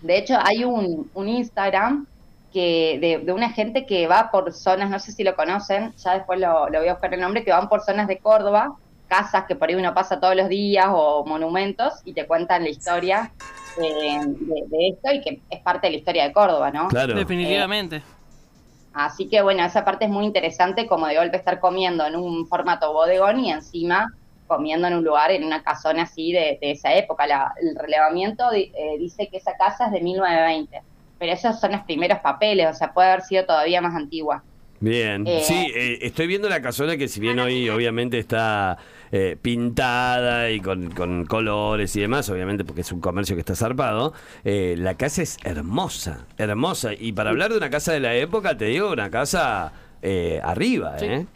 De 0.00 0.18
hecho, 0.18 0.38
hay 0.40 0.64
un, 0.64 1.10
un 1.12 1.28
Instagram 1.28 2.06
que 2.52 2.98
de, 3.00 3.18
de 3.24 3.32
una 3.32 3.50
gente 3.50 3.86
que 3.86 4.06
va 4.06 4.30
por 4.30 4.52
zonas, 4.52 4.90
no 4.90 4.98
sé 4.98 5.12
si 5.12 5.24
lo 5.24 5.34
conocen, 5.34 5.92
ya 5.96 6.14
después 6.14 6.38
lo, 6.38 6.68
lo 6.68 6.78
voy 6.78 6.88
a 6.88 6.92
buscar 6.94 7.12
el 7.14 7.20
nombre, 7.20 7.44
que 7.44 7.50
van 7.52 7.68
por 7.68 7.80
zonas 7.82 8.06
de 8.08 8.18
Córdoba, 8.20 8.76
casas 9.06 9.44
que 9.46 9.56
por 9.56 9.68
ahí 9.68 9.74
uno 9.74 9.92
pasa 9.94 10.20
todos 10.20 10.36
los 10.36 10.48
días 10.48 10.86
o 10.90 11.24
monumentos 11.26 11.94
y 12.04 12.14
te 12.14 12.26
cuentan 12.26 12.62
la 12.64 12.70
historia 12.70 13.32
eh, 13.78 14.18
de, 14.22 14.62
de 14.68 14.88
esto 14.88 15.12
y 15.12 15.20
que 15.22 15.42
es 15.48 15.60
parte 15.62 15.86
de 15.86 15.92
la 15.92 15.98
historia 15.98 16.24
de 16.24 16.32
Córdoba, 16.32 16.70
¿no? 16.70 16.88
Claro. 16.88 17.14
Definitivamente. 17.14 18.02
Así 18.92 19.28
que 19.28 19.40
bueno, 19.40 19.64
esa 19.64 19.84
parte 19.84 20.04
es 20.04 20.10
muy 20.10 20.26
interesante 20.26 20.86
como 20.86 21.06
de 21.06 21.16
golpe 21.16 21.38
estar 21.38 21.60
comiendo 21.60 22.06
en 22.06 22.14
un 22.16 22.46
formato 22.46 22.92
bodegón 22.92 23.40
y 23.40 23.50
encima 23.50 24.06
comiendo 24.46 24.86
en 24.86 24.94
un 24.96 25.04
lugar, 25.04 25.30
en 25.30 25.44
una 25.44 25.62
casona 25.62 26.02
así 26.02 26.30
de, 26.32 26.58
de 26.60 26.72
esa 26.72 26.92
época. 26.94 27.26
La- 27.26 27.54
el 27.58 27.74
relevamiento 27.74 28.50
di- 28.50 28.70
eh, 28.76 28.98
dice 28.98 29.28
que 29.30 29.38
esa 29.38 29.54
casa 29.56 29.86
es 29.86 29.92
de 29.92 30.02
1920, 30.02 30.82
pero 31.22 31.34
esos 31.34 31.60
son 31.60 31.70
los 31.70 31.82
primeros 31.82 32.18
papeles, 32.18 32.66
o 32.68 32.74
sea, 32.74 32.92
puede 32.92 33.10
haber 33.10 33.22
sido 33.22 33.46
todavía 33.46 33.80
más 33.80 33.94
antigua. 33.94 34.42
Bien, 34.80 35.24
Eh, 35.24 35.40
sí, 35.44 35.70
eh, 35.72 35.98
estoy 36.02 36.26
viendo 36.26 36.48
la 36.48 36.60
casona 36.60 36.96
que 36.96 37.06
si 37.06 37.20
bien 37.20 37.38
hoy 37.38 37.68
obviamente 37.68 38.18
está 38.18 38.76
eh, 39.12 39.36
pintada 39.40 40.50
y 40.50 40.60
con, 40.60 40.90
con 40.90 41.24
colores 41.26 41.94
y 41.94 42.00
demás, 42.00 42.28
obviamente 42.28 42.64
porque 42.64 42.80
es 42.80 42.90
un 42.90 43.00
comercio 43.00 43.36
que 43.36 43.40
está 43.40 43.54
zarpado, 43.54 44.12
eh, 44.42 44.74
la 44.76 44.96
casa 44.96 45.22
es 45.22 45.36
hermosa, 45.44 46.26
hermosa. 46.38 46.90
Y 46.98 47.12
para 47.12 47.30
hablar 47.30 47.52
de 47.52 47.58
una 47.58 47.70
casa 47.70 47.92
de 47.92 48.00
la 48.00 48.14
época, 48.16 48.56
te 48.56 48.64
digo, 48.64 48.90
una 48.90 49.08
casa 49.12 49.72
eh, 50.02 50.40
arriba, 50.42 50.98
Sí. 50.98 51.06
¿eh? 51.06 51.26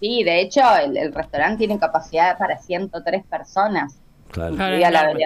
Sí, 0.00 0.22
de 0.24 0.40
hecho, 0.40 0.60
el, 0.76 0.96
el 0.96 1.14
restaurante 1.14 1.58
tiene 1.58 1.78
capacidad 1.78 2.36
para 2.38 2.58
103 2.58 3.24
personas. 3.26 4.00
Claro. 4.30 4.56
Claro. 4.56 4.76
La 4.78 4.88
enorme. 4.88 5.24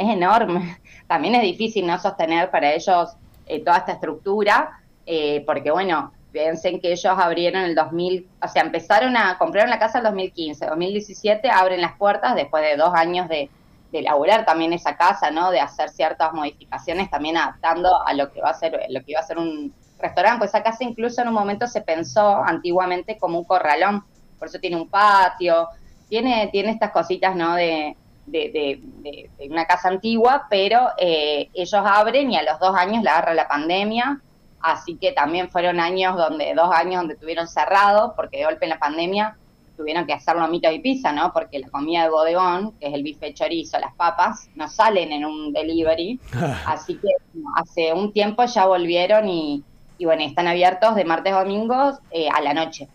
Es 0.00 0.08
enorme. 0.08 0.78
También 1.06 1.34
es 1.34 1.42
difícil 1.42 1.86
no 1.86 1.98
sostener 1.98 2.50
para 2.50 2.72
ellos 2.72 3.10
eh, 3.46 3.62
toda 3.62 3.78
esta 3.78 3.92
estructura, 3.92 4.80
eh, 5.04 5.44
porque 5.44 5.70
bueno, 5.70 6.12
piensen 6.32 6.80
que 6.80 6.92
ellos 6.92 7.12
abrieron 7.18 7.64
el 7.64 7.74
2000, 7.74 8.26
o 8.42 8.48
sea, 8.48 8.62
empezaron 8.62 9.14
a, 9.14 9.36
compraron 9.36 9.68
la 9.68 9.78
casa 9.78 9.98
en 9.98 10.04
2015, 10.04 10.66
2017 10.66 11.50
abren 11.50 11.82
las 11.82 11.96
puertas 11.98 12.34
después 12.34 12.62
de 12.62 12.76
dos 12.76 12.94
años 12.94 13.28
de, 13.28 13.50
de 13.92 13.98
elaborar 13.98 14.46
también 14.46 14.72
esa 14.72 14.96
casa, 14.96 15.30
¿no? 15.30 15.50
De 15.50 15.60
hacer 15.60 15.90
ciertas 15.90 16.32
modificaciones, 16.32 17.10
también 17.10 17.36
adaptando 17.36 18.02
a 18.06 18.14
lo 18.14 18.32
que 18.32 18.40
va 18.40 18.50
a 18.50 18.54
ser, 18.54 18.80
lo 18.88 19.00
que 19.04 19.12
iba 19.12 19.20
a 19.20 19.24
ser 19.24 19.36
un 19.36 19.74
restaurante, 19.98 20.38
pues 20.38 20.50
esa 20.50 20.62
casa 20.62 20.82
incluso 20.82 21.20
en 21.20 21.28
un 21.28 21.34
momento 21.34 21.66
se 21.66 21.82
pensó 21.82 22.42
antiguamente 22.42 23.18
como 23.18 23.38
un 23.38 23.44
corralón, 23.44 24.02
por 24.38 24.48
eso 24.48 24.58
tiene 24.60 24.76
un 24.76 24.88
patio, 24.88 25.68
tiene, 26.08 26.48
tiene 26.50 26.70
estas 26.70 26.90
cositas, 26.90 27.36
¿no? 27.36 27.54
De, 27.54 27.96
de, 28.26 28.50
de- 28.50 28.80
de- 29.02 29.30
de 29.38 29.48
una 29.48 29.64
casa 29.66 29.88
antigua, 29.88 30.46
pero 30.50 30.88
eh, 30.98 31.48
ellos 31.54 31.82
abren 31.84 32.30
y 32.30 32.36
a 32.36 32.42
los 32.42 32.58
dos 32.60 32.74
años 32.76 33.02
la 33.02 33.12
agarra 33.12 33.34
la 33.34 33.48
pandemia, 33.48 34.20
así 34.60 34.96
que 34.96 35.12
también 35.12 35.48
fueron 35.50 35.80
años 35.80 36.16
donde, 36.16 36.52
dos 36.54 36.70
años 36.74 36.96
donde 37.02 37.16
tuvieron 37.16 37.48
cerrado, 37.48 38.14
porque 38.16 38.38
de 38.38 38.44
golpe 38.44 38.66
en 38.66 38.70
la 38.70 38.78
pandemia 38.78 39.36
tuvieron 39.76 40.04
que 40.06 40.12
hacer 40.12 40.36
lomitos 40.36 40.72
y 40.74 40.78
pizza, 40.80 41.10
¿no? 41.10 41.32
Porque 41.32 41.58
la 41.58 41.68
comida 41.70 42.02
de 42.02 42.10
bodegón, 42.10 42.72
que 42.78 42.88
es 42.88 42.92
el 42.94 43.02
bife 43.02 43.32
chorizo, 43.32 43.78
las 43.78 43.94
papas, 43.94 44.50
no 44.54 44.68
salen 44.68 45.10
en 45.12 45.24
un 45.24 45.52
delivery, 45.54 46.20
así 46.66 46.94
que 46.96 47.08
bueno, 47.32 47.48
hace 47.56 47.92
un 47.94 48.12
tiempo 48.12 48.44
ya 48.44 48.66
volvieron 48.66 49.26
y, 49.28 49.64
y 49.96 50.04
bueno, 50.04 50.22
están 50.22 50.46
abiertos 50.48 50.94
de 50.94 51.04
martes 51.06 51.32
a 51.32 51.40
domingos 51.40 51.96
eh, 52.10 52.28
a 52.28 52.42
la 52.42 52.52
noche. 52.52 52.88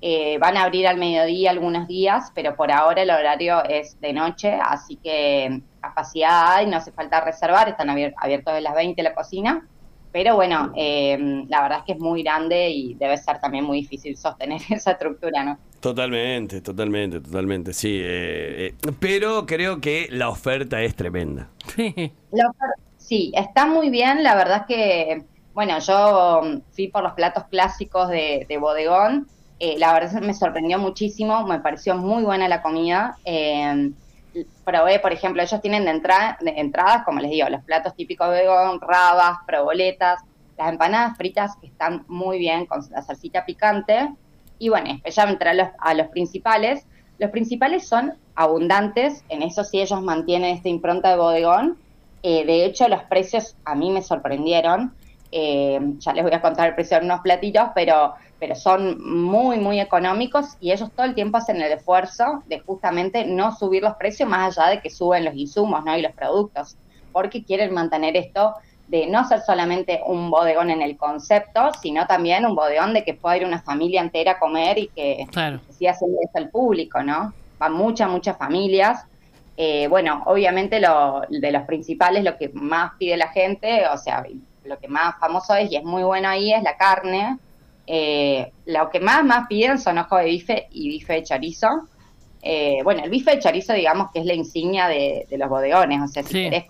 Eh, 0.00 0.38
van 0.38 0.56
a 0.56 0.62
abrir 0.64 0.86
al 0.86 0.96
mediodía 0.96 1.50
algunos 1.50 1.88
días, 1.88 2.30
pero 2.34 2.54
por 2.54 2.70
ahora 2.70 3.02
el 3.02 3.10
horario 3.10 3.64
es 3.64 4.00
de 4.00 4.12
noche, 4.12 4.58
así 4.62 4.96
que 4.96 5.60
capacidad 5.80 6.54
hay, 6.56 6.66
no 6.66 6.76
hace 6.76 6.92
falta 6.92 7.20
reservar, 7.20 7.68
están 7.68 7.88
abier- 7.88 8.14
abiertos 8.16 8.54
de 8.54 8.60
las 8.60 8.74
20 8.74 9.02
la 9.02 9.14
cocina, 9.14 9.66
pero 10.12 10.36
bueno, 10.36 10.72
eh, 10.76 11.18
la 11.48 11.62
verdad 11.62 11.78
es 11.80 11.84
que 11.84 11.92
es 11.92 11.98
muy 12.00 12.22
grande 12.22 12.70
y 12.70 12.94
debe 12.94 13.16
ser 13.18 13.40
también 13.40 13.64
muy 13.64 13.78
difícil 13.80 14.16
sostener 14.16 14.60
esa 14.70 14.92
estructura, 14.92 15.42
¿no? 15.44 15.58
Totalmente, 15.80 16.60
totalmente, 16.60 17.20
totalmente, 17.20 17.72
sí. 17.72 18.00
eh, 18.02 18.74
eh, 18.82 18.92
pero 19.00 19.46
creo 19.46 19.80
que 19.80 20.08
la 20.10 20.28
oferta 20.28 20.80
es 20.82 20.94
tremenda. 20.96 21.50
Sí. 21.74 22.12
La 22.32 22.44
ofer- 22.46 22.74
sí, 22.96 23.32
está 23.34 23.66
muy 23.66 23.90
bien. 23.90 24.22
La 24.24 24.34
verdad 24.34 24.62
es 24.62 24.66
que, 24.66 25.24
bueno, 25.54 25.78
yo 25.80 26.40
mm, 26.42 26.60
fui 26.72 26.88
por 26.88 27.02
los 27.02 27.12
platos 27.12 27.44
clásicos 27.50 28.08
de, 28.08 28.44
de 28.48 28.58
bodegón. 28.58 29.28
Eh, 29.58 29.76
la 29.78 29.92
verdad 29.92 30.20
me 30.20 30.34
sorprendió 30.34 30.78
muchísimo. 30.78 31.44
Me 31.46 31.60
pareció 31.60 31.96
muy 31.96 32.22
buena 32.24 32.48
la 32.48 32.62
comida. 32.62 33.18
Eh, 33.24 33.92
por 35.02 35.12
ejemplo, 35.12 35.42
ellos 35.42 35.60
tienen 35.60 35.84
de, 35.84 35.90
entra- 35.92 36.36
de 36.40 36.50
entradas, 36.56 37.04
como 37.04 37.20
les 37.20 37.30
digo, 37.30 37.48
los 37.48 37.64
platos 37.64 37.94
típicos 37.96 38.30
de 38.30 38.46
bodegón, 38.46 38.80
rabas, 38.80 39.38
proboletas, 39.46 40.18
las 40.56 40.70
empanadas 40.72 41.16
fritas 41.16 41.52
que 41.60 41.68
están 41.68 42.04
muy 42.08 42.38
bien 42.38 42.66
con 42.66 42.80
la 42.90 43.02
salsita 43.02 43.44
picante. 43.44 44.08
Y 44.58 44.68
bueno, 44.68 44.90
ya 45.04 45.24
entré 45.24 45.50
a 45.50 45.54
los, 45.54 45.68
a 45.78 45.94
los 45.94 46.08
principales. 46.08 46.86
Los 47.18 47.30
principales 47.30 47.88
son 47.88 48.18
abundantes, 48.34 49.24
en 49.28 49.42
eso 49.42 49.64
sí 49.64 49.80
ellos 49.80 50.00
mantienen 50.02 50.54
esta 50.56 50.68
impronta 50.68 51.10
de 51.10 51.16
bodegón. 51.16 51.80
Eh, 52.22 52.44
de 52.46 52.64
hecho, 52.64 52.88
los 52.88 53.02
precios 53.04 53.56
a 53.64 53.74
mí 53.74 53.90
me 53.90 54.02
sorprendieron. 54.02 54.96
Eh, 55.30 55.78
ya 55.98 56.12
les 56.14 56.24
voy 56.24 56.32
a 56.32 56.40
contar 56.40 56.68
el 56.68 56.74
precio 56.74 56.98
de 56.98 57.04
unos 57.04 57.20
platitos, 57.20 57.68
pero, 57.74 58.14
pero 58.38 58.54
son 58.54 58.98
muy, 59.02 59.58
muy 59.58 59.78
económicos 59.80 60.56
y 60.60 60.72
ellos 60.72 60.90
todo 60.92 61.04
el 61.04 61.14
tiempo 61.14 61.36
hacen 61.36 61.60
el 61.60 61.72
esfuerzo 61.72 62.42
de 62.46 62.60
justamente 62.60 63.26
no 63.26 63.54
subir 63.54 63.82
los 63.82 63.94
precios 63.96 64.28
más 64.28 64.56
allá 64.56 64.70
de 64.70 64.80
que 64.80 64.88
suben 64.88 65.24
los 65.26 65.34
insumos 65.34 65.84
¿no? 65.84 65.96
y 65.96 66.02
los 66.02 66.12
productos, 66.12 66.76
porque 67.12 67.44
quieren 67.44 67.74
mantener 67.74 68.16
esto 68.16 68.54
de 68.88 69.06
no 69.06 69.22
ser 69.28 69.40
solamente 69.42 70.00
un 70.06 70.30
bodegón 70.30 70.70
en 70.70 70.80
el 70.80 70.96
concepto, 70.96 71.72
sino 71.82 72.06
también 72.06 72.46
un 72.46 72.54
bodegón 72.54 72.94
de 72.94 73.04
que 73.04 73.12
pueda 73.12 73.36
ir 73.36 73.44
una 73.44 73.60
familia 73.60 74.00
entera 74.00 74.32
a 74.32 74.38
comer 74.38 74.78
y 74.78 74.88
que, 74.88 75.26
Claro. 75.30 75.60
que 75.66 75.74
siga 75.74 75.90
eso 75.92 76.06
al 76.34 76.48
público, 76.48 77.02
¿no? 77.02 77.34
Van 77.58 77.74
muchas, 77.74 78.08
muchas 78.08 78.38
familias. 78.38 79.04
Eh, 79.58 79.88
bueno, 79.88 80.22
obviamente 80.24 80.80
lo, 80.80 81.22
de 81.28 81.52
los 81.52 81.62
principales, 81.64 82.24
lo 82.24 82.38
que 82.38 82.48
más 82.54 82.92
pide 82.98 83.16
la 83.18 83.28
gente, 83.28 83.86
o 83.92 83.98
sea, 83.98 84.24
lo 84.68 84.78
que 84.78 84.88
más 84.88 85.18
famoso 85.18 85.54
es 85.54 85.70
y 85.72 85.76
es 85.76 85.84
muy 85.84 86.02
bueno 86.02 86.28
ahí 86.28 86.52
es 86.52 86.62
la 86.62 86.76
carne. 86.76 87.38
Eh, 87.86 88.52
lo 88.66 88.90
que 88.90 89.00
más, 89.00 89.24
más 89.24 89.46
piden 89.48 89.78
son 89.78 89.98
ojo 89.98 90.16
de 90.16 90.24
bife 90.26 90.68
y 90.70 90.88
bife 90.88 91.14
de 91.14 91.22
chorizo. 91.22 91.68
Eh, 92.42 92.80
bueno, 92.84 93.02
el 93.02 93.10
bife 93.10 93.32
de 93.32 93.38
chorizo, 93.40 93.72
digamos 93.72 94.10
que 94.12 94.20
es 94.20 94.26
la 94.26 94.34
insignia 94.34 94.86
de, 94.88 95.26
de 95.28 95.38
los 95.38 95.48
bodegones. 95.48 96.00
O 96.02 96.06
sea, 96.08 96.22
si 96.22 96.28
Sí. 96.34 96.42
querés 96.44 96.64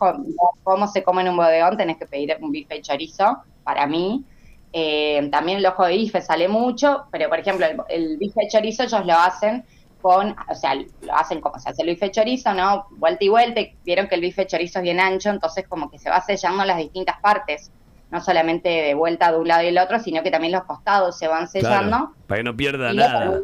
cómo 0.62 0.86
se 0.88 1.02
come 1.02 1.22
en 1.22 1.28
un 1.28 1.36
bodegón, 1.36 1.76
tenés 1.76 1.96
que 1.98 2.06
pedir 2.06 2.36
un 2.40 2.50
bife 2.52 2.74
de 2.76 2.82
chorizo, 2.82 3.38
para 3.64 3.86
mí. 3.86 4.24
Eh, 4.72 5.28
también 5.32 5.58
el 5.58 5.66
ojo 5.66 5.84
de 5.84 5.96
bife 5.96 6.20
sale 6.22 6.46
mucho, 6.48 7.04
pero 7.10 7.28
por 7.28 7.38
ejemplo, 7.38 7.66
el, 7.66 7.76
el 7.88 8.16
bife 8.18 8.40
de 8.42 8.48
chorizo 8.48 8.82
ellos 8.84 9.04
lo 9.04 9.14
hacen 9.14 9.64
con, 10.00 10.36
o 10.48 10.54
sea, 10.54 10.74
lo 10.74 11.14
hacen 11.14 11.40
como 11.40 11.58
se 11.58 11.70
hace 11.70 11.82
el 11.82 11.88
bife 11.88 12.06
de 12.06 12.12
chorizo, 12.12 12.54
¿no? 12.54 12.86
Vuelta 12.92 13.24
y 13.24 13.28
vuelta, 13.28 13.60
y 13.60 13.74
vieron 13.84 14.06
que 14.08 14.14
el 14.14 14.20
bife 14.20 14.42
de 14.42 14.46
chorizo 14.46 14.78
es 14.78 14.82
bien 14.84 15.00
ancho, 15.00 15.30
entonces 15.30 15.66
como 15.66 15.90
que 15.90 15.98
se 15.98 16.08
va 16.10 16.20
sellando 16.20 16.64
las 16.64 16.76
distintas 16.78 17.18
partes, 17.20 17.70
no 18.10 18.20
solamente 18.20 18.68
de 18.68 18.94
vuelta 18.94 19.32
de 19.32 19.38
un 19.38 19.48
lado 19.48 19.62
y 19.62 19.66
el 19.68 19.78
otro, 19.78 19.98
sino 20.00 20.22
que 20.22 20.30
también 20.30 20.52
los 20.52 20.64
costados 20.64 21.18
se 21.18 21.28
van 21.28 21.48
sellando. 21.48 21.96
Claro, 21.96 22.14
para 22.26 22.38
que 22.38 22.44
no 22.44 22.56
pierda 22.56 22.92
nada. 22.92 23.40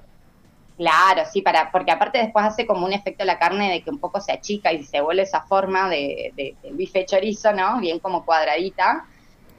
Claro, 0.77 1.23
sí, 1.33 1.41
para, 1.41 1.71
porque 1.71 1.93
aparte 1.93 2.19
después 2.19 2.45
hace 2.45 2.67
como 2.67 2.85
un 2.85 2.93
efecto 2.93 3.25
la 3.25 3.39
carne 3.39 3.71
de 3.71 3.83
que 3.83 3.91
un 3.91 3.99
poco 3.99 4.21
se 4.21 4.33
achica 4.33 4.73
y 4.73 4.83
se 4.83 5.01
vuelve 5.01 5.23
esa 5.23 5.43
forma 5.43 5.89
de, 5.89 6.33
de, 6.37 6.57
del 6.63 6.75
bife 6.75 7.01
de 7.01 7.07
chorizo, 7.07 7.53
¿no? 7.53 7.79
Bien 7.79 8.01
como 8.01 8.25
cuadradita. 8.25 9.05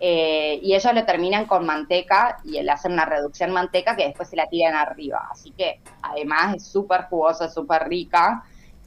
Eh, 0.01 0.59
y 0.61 0.75
ellos 0.75 0.93
lo 0.93 1.05
terminan 1.05 1.45
con 1.45 1.65
manteca 1.65 2.37
y 2.43 2.61
le 2.61 2.69
hacen 2.69 2.91
una 2.91 3.05
reducción 3.05 3.51
manteca 3.51 3.95
que 3.95 4.07
después 4.07 4.29
se 4.29 4.35
la 4.35 4.47
tiran 4.47 4.75
arriba. 4.75 5.29
Así 5.31 5.51
que 5.51 5.79
además 6.01 6.55
es 6.55 6.67
súper 6.67 7.03
jugosa, 7.03 7.49
súper 7.49 7.87
rica. 7.87 8.43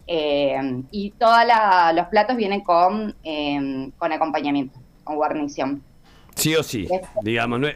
Eh, 0.07 0.83
y 0.91 1.11
todos 1.13 1.41
los 1.95 2.07
platos 2.09 2.37
vienen 2.37 2.61
con, 2.61 3.15
eh, 3.25 3.91
con 3.97 4.13
acompañamiento, 4.13 4.79
con 5.03 5.17
guarnición. 5.17 5.83
Sí 6.39 6.55
o 6.55 6.63
sí, 6.63 6.87
digamos, 7.23 7.59
no 7.59 7.69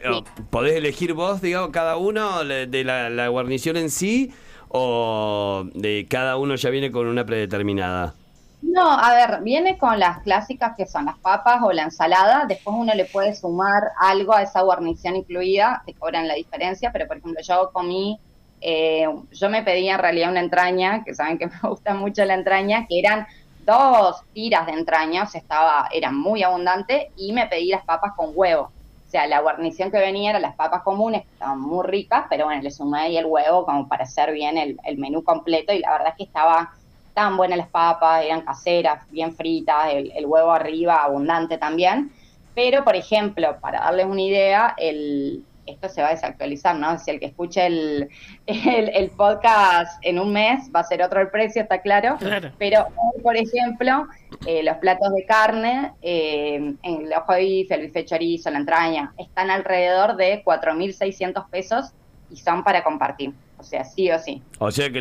podés 0.49 0.75
elegir 0.75 1.13
vos, 1.13 1.41
digamos, 1.41 1.71
cada 1.71 1.97
uno 1.97 2.45
de 2.45 2.83
la, 2.85 3.09
la 3.09 3.27
guarnición 3.27 3.75
en 3.75 3.89
sí 3.89 4.31
o 4.69 5.65
de 5.73 6.07
cada 6.09 6.37
uno 6.37 6.55
ya 6.55 6.69
viene 6.69 6.89
con 6.89 7.07
una 7.07 7.25
predeterminada. 7.25 8.15
No, 8.61 8.89
a 8.89 9.13
ver, 9.13 9.41
viene 9.43 9.77
con 9.77 9.99
las 9.99 10.19
clásicas 10.19 10.75
que 10.77 10.87
son 10.87 11.05
las 11.05 11.17
papas 11.19 11.61
o 11.63 11.73
la 11.73 11.83
ensalada, 11.83 12.45
después 12.47 12.73
uno 12.79 12.93
le 12.95 13.03
puede 13.03 13.35
sumar 13.35 13.83
algo 13.99 14.33
a 14.33 14.43
esa 14.43 14.61
guarnición 14.61 15.17
incluida, 15.17 15.83
te 15.85 15.93
cobran 15.93 16.29
la 16.29 16.35
diferencia, 16.35 16.89
pero 16.93 17.05
por 17.05 17.17
ejemplo 17.17 17.41
yo 17.45 17.69
comí, 17.73 18.17
eh, 18.61 19.05
yo 19.33 19.49
me 19.49 19.63
pedí 19.63 19.89
en 19.89 19.99
realidad 19.99 20.31
una 20.31 20.39
entraña, 20.39 21.03
que 21.03 21.13
saben 21.13 21.37
que 21.37 21.47
me 21.63 21.69
gusta 21.69 21.93
mucho 21.93 22.23
la 22.23 22.35
entraña, 22.35 22.87
que 22.87 22.99
eran 22.99 23.27
dos 23.65 24.21
tiras 24.33 24.65
de 24.65 24.73
entraña, 24.73 25.23
o 25.23 25.27
sea, 25.27 25.41
estaba, 25.41 25.87
era 25.91 26.11
muy 26.11 26.43
abundante, 26.43 27.11
y 27.17 27.33
me 27.33 27.47
pedí 27.47 27.69
las 27.69 27.83
papas 27.83 28.13
con 28.15 28.31
huevo. 28.33 28.71
O 29.07 29.11
sea, 29.11 29.27
la 29.27 29.41
guarnición 29.41 29.91
que 29.91 29.99
venía 29.99 30.31
eran 30.31 30.41
las 30.41 30.55
papas 30.55 30.81
comunes, 30.83 31.23
estaban 31.33 31.59
muy 31.59 31.85
ricas, 31.85 32.25
pero 32.29 32.45
bueno, 32.45 32.61
le 32.61 32.71
sumé 32.71 32.99
ahí 32.99 33.17
el 33.17 33.25
huevo 33.25 33.65
como 33.65 33.87
para 33.87 34.05
hacer 34.05 34.31
bien 34.31 34.57
el, 34.57 34.97
menú 34.97 35.23
completo, 35.23 35.71
y 35.73 35.79
la 35.79 35.91
verdad 35.91 36.09
es 36.09 36.15
que 36.15 36.23
estaba 36.23 36.71
estaban 37.07 37.37
buenas 37.37 37.59
las 37.59 37.69
papas, 37.69 38.25
eran 38.25 38.41
caseras, 38.41 39.07
bien 39.11 39.35
fritas, 39.35 39.93
el, 39.93 40.11
el 40.15 40.25
huevo 40.25 40.51
arriba 40.51 41.03
abundante 41.03 41.59
también. 41.59 42.11
Pero, 42.55 42.83
por 42.83 42.95
ejemplo, 42.95 43.55
para 43.61 43.81
darles 43.81 44.07
una 44.07 44.21
idea, 44.21 44.73
el, 44.77 45.43
esto 45.65 45.89
se 45.89 46.01
va 46.01 46.09
a 46.09 46.11
desactualizar, 46.11 46.75
¿no? 46.75 46.97
Si 46.99 47.11
el 47.11 47.19
que 47.19 47.27
escuche 47.27 47.65
el, 47.65 48.09
el, 48.45 48.89
el 48.89 49.09
podcast 49.11 49.97
en 50.01 50.19
un 50.19 50.33
mes 50.33 50.69
va 50.75 50.81
a 50.81 50.83
ser 50.83 51.01
otro 51.01 51.21
el 51.21 51.29
precio, 51.29 51.61
está 51.61 51.81
claro. 51.81 52.17
Claro. 52.19 52.51
Pero 52.57 52.87
hoy, 52.95 53.21
por 53.21 53.35
ejemplo, 53.35 54.07
eh, 54.45 54.63
los 54.63 54.77
platos 54.77 55.13
de 55.13 55.25
carne, 55.25 55.91
eh, 56.01 56.75
en 56.81 57.01
el 57.05 57.13
ojo 57.13 57.33
de 57.33 57.39
bife, 57.39 57.75
el 57.75 57.81
bife 57.87 58.05
chorizo, 58.05 58.49
la 58.49 58.59
entraña, 58.59 59.13
están 59.17 59.49
alrededor 59.49 60.15
de 60.15 60.43
4.600 60.43 61.49
pesos 61.49 61.91
y 62.29 62.37
son 62.37 62.63
para 62.63 62.83
compartir. 62.83 63.33
O 63.63 63.65
sea, 63.65 63.85
sí 63.85 64.11
o 64.11 64.19
sí. 64.19 64.41
O 64.59 64.71
sea 64.71 64.89
que 64.89 64.99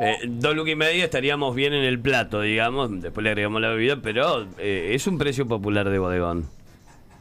eh, 0.00 0.16
dos 0.28 0.54
lucas 0.54 0.72
y 0.72 0.76
media 0.76 1.04
estaríamos 1.04 1.56
bien 1.56 1.72
en 1.72 1.82
el 1.82 1.98
plato, 1.98 2.40
digamos, 2.40 3.02
después 3.02 3.24
le 3.24 3.30
agregamos 3.30 3.60
la 3.60 3.70
bebida, 3.70 3.96
pero 4.00 4.46
eh, 4.58 4.90
es 4.92 5.08
un 5.08 5.18
precio 5.18 5.48
popular 5.48 5.90
de 5.90 5.98
bodegón. 5.98 6.48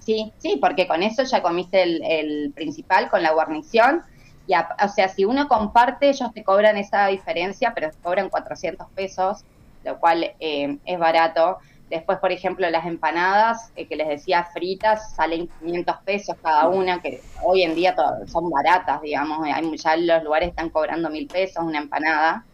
Sí, 0.06 0.34
sí, 0.38 0.58
porque 0.62 0.88
con 0.88 1.02
eso 1.04 1.24
ya 1.24 1.42
comiste 1.42 1.82
el, 1.84 2.54
principal 2.56 3.10
con 3.10 3.24
la 3.24 3.32
guarnición. 3.34 4.04
Y 4.46 4.54
a- 4.54 4.70
o 4.84 4.88
sea, 4.90 5.10
si 5.10 5.26
uno 5.26 5.48
comparte, 5.48 6.10
ellos 6.10 6.30
te 6.34 6.44
cobran 6.44 6.78
esa 6.78 7.08
diferencia, 7.08 7.74
pero 7.74 7.90
te 7.92 7.98
cobran 8.02 8.30
400 8.30 8.88
pesos, 8.94 9.44
lo 9.84 10.00
cual 10.00 10.32
eh, 10.40 10.78
es 10.86 11.00
barato. 11.00 11.58
Después, 11.90 12.20
por 12.20 12.32
ejemplo, 12.32 12.70
las 12.70 12.86
empanadas, 12.86 13.72
eh, 13.76 13.88
que 13.88 13.96
les 13.96 14.08
decía 14.08 14.46
fritas, 14.54 15.14
salen 15.16 15.48
500 15.60 15.96
pesos 16.06 16.36
cada 16.42 16.68
una, 16.70 17.02
que 17.02 17.22
hoy 17.44 17.64
en 17.64 17.74
día 17.76 17.96
son 18.28 18.50
baratas, 18.52 19.02
digamos. 19.02 19.40
Hay, 19.46 19.64
ya 19.78 19.98
los 19.98 20.24
lugares 20.24 20.50
están 20.50 20.70
cobrando 20.70 21.10
mil 21.10 21.30
pesos 21.32 21.64
una 21.66 21.80
empanada. 21.80 22.48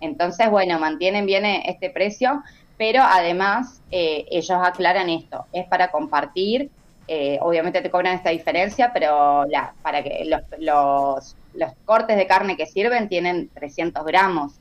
Entonces, 0.00 0.50
bueno, 0.50 0.78
mantienen 0.78 1.26
bien 1.26 1.44
eh, 1.46 1.62
este 1.66 1.90
precio, 1.90 2.42
pero 2.76 3.02
además 3.02 3.82
eh, 3.90 4.26
ellos 4.30 4.58
aclaran 4.62 5.08
esto, 5.10 5.46
es 5.52 5.66
para 5.68 5.90
compartir, 5.90 6.70
eh, 7.08 7.38
obviamente 7.40 7.82
te 7.82 7.90
cobran 7.90 8.14
esta 8.14 8.30
diferencia, 8.30 8.90
pero 8.92 9.44
para 9.82 10.02
que 10.02 10.24
los, 10.24 10.42
los, 11.54 11.72
cortes 11.84 12.16
de 12.16 12.26
carne 12.26 12.56
que 12.56 12.66
sirven 12.66 13.08
tienen 13.08 13.48
300 13.50 14.04
gramos, 14.04 14.54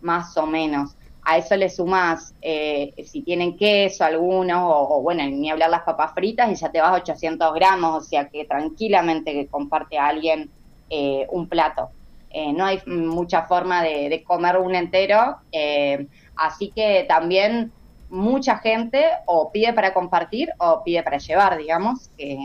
más 0.00 0.36
o 0.36 0.46
menos. 0.46 0.96
A 1.24 1.38
eso 1.38 1.54
le 1.54 1.70
sumas, 1.70 2.34
eh, 2.42 2.92
si 3.06 3.22
tienen 3.22 3.56
queso 3.56 4.04
algunos, 4.04 4.60
o, 4.64 5.00
bueno, 5.02 5.24
ni 5.24 5.50
hablar 5.50 5.70
las 5.70 5.82
papas 5.82 6.12
fritas, 6.14 6.50
y 6.50 6.56
ya 6.56 6.70
te 6.70 6.80
vas 6.80 6.90
a 6.90 6.96
800 6.96 7.54
gramos, 7.54 8.02
o 8.02 8.06
sea 8.06 8.28
que 8.28 8.44
tranquilamente 8.44 9.32
que 9.32 9.46
comparte 9.46 9.98
a 9.98 10.08
alguien 10.08 10.50
eh, 10.90 11.26
un 11.30 11.48
plato. 11.48 11.90
Eh, 12.30 12.52
no 12.52 12.64
hay 12.64 12.80
mucha 12.86 13.42
forma 13.42 13.82
de, 13.82 14.08
de 14.08 14.22
comer 14.24 14.56
un 14.56 14.74
entero, 14.74 15.36
eh, 15.52 16.06
así 16.34 16.72
que 16.74 17.04
también 17.06 17.70
mucha 18.12 18.58
gente 18.58 19.02
o 19.26 19.50
pide 19.50 19.72
para 19.72 19.94
compartir 19.94 20.50
o 20.58 20.82
pide 20.84 21.02
para 21.02 21.16
llevar, 21.16 21.56
digamos, 21.56 22.10
que 22.18 22.36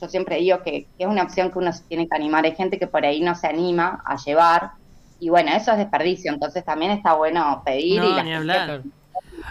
yo 0.00 0.08
siempre 0.08 0.36
digo 0.38 0.62
que, 0.64 0.88
que 0.98 1.04
es 1.04 1.06
una 1.06 1.22
opción 1.22 1.52
que 1.52 1.58
uno 1.58 1.72
se 1.72 1.84
tiene 1.84 2.08
que 2.08 2.16
animar, 2.16 2.44
hay 2.44 2.56
gente 2.56 2.76
que 2.76 2.88
por 2.88 3.06
ahí 3.06 3.20
no 3.20 3.36
se 3.36 3.46
anima 3.46 4.02
a 4.04 4.16
llevar, 4.16 4.72
y 5.20 5.28
bueno, 5.28 5.52
eso 5.52 5.70
es 5.70 5.78
desperdicio, 5.78 6.32
entonces 6.32 6.64
también 6.64 6.90
está 6.90 7.14
bueno 7.14 7.62
pedir 7.64 8.02
y 8.02 8.08
No, 8.08 8.16
la 8.16 8.22
ni 8.24 8.34
hablar. 8.34 8.82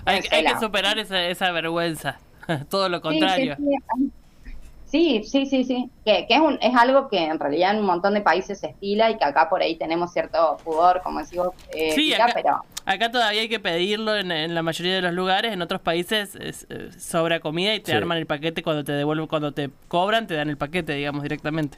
Hay, 0.03 0.21
hay 0.29 0.43
que 0.43 0.59
superar 0.59 0.99
esa, 0.99 1.23
esa 1.23 1.51
vergüenza. 1.51 2.19
Todo 2.69 2.89
lo 2.89 2.99
contrario. 3.01 3.55
Sí, 4.85 5.21
sí, 5.23 5.23
sí, 5.23 5.23
sí, 5.23 5.45
sí, 5.45 5.63
sí. 5.63 5.89
Que, 6.03 6.25
que 6.27 6.33
es, 6.35 6.41
un, 6.41 6.57
es 6.61 6.75
algo 6.75 7.07
que 7.07 7.23
en 7.23 7.39
realidad 7.39 7.71
en 7.71 7.79
un 7.79 7.85
montón 7.85 8.13
de 8.13 8.19
países 8.21 8.59
se 8.59 8.67
estila 8.67 9.09
y 9.09 9.17
que 9.17 9.23
acá 9.23 9.49
por 9.49 9.61
ahí 9.61 9.77
tenemos 9.77 10.11
cierto 10.11 10.57
pudor, 10.65 11.01
como 11.01 11.19
decimos, 11.19 11.49
eh, 11.73 11.91
Sí, 11.95 12.13
acá- 12.13 12.31
pero 12.33 12.57
Acá 12.91 13.09
todavía 13.09 13.41
hay 13.41 13.47
que 13.49 13.59
pedirlo 13.59 14.15
en, 14.17 14.31
en 14.31 14.53
la 14.53 14.61
mayoría 14.63 14.95
de 14.95 15.01
los 15.01 15.13
lugares. 15.13 15.53
En 15.53 15.61
otros 15.61 15.79
países 15.81 16.35
es, 16.35 16.67
eh, 16.69 16.89
sobra 16.99 17.39
comida 17.39 17.73
y 17.73 17.79
te 17.79 17.91
Sí. 17.91 17.97
arman 17.97 18.17
el 18.17 18.25
paquete 18.25 18.61
cuando 18.63 18.83
te 18.83 18.91
devuelven, 18.91 19.27
cuando 19.27 19.53
te 19.53 19.69
cobran, 19.87 20.27
te 20.27 20.33
dan 20.33 20.49
el 20.49 20.57
paquete, 20.57 20.93
digamos, 20.93 21.23
directamente. 21.23 21.77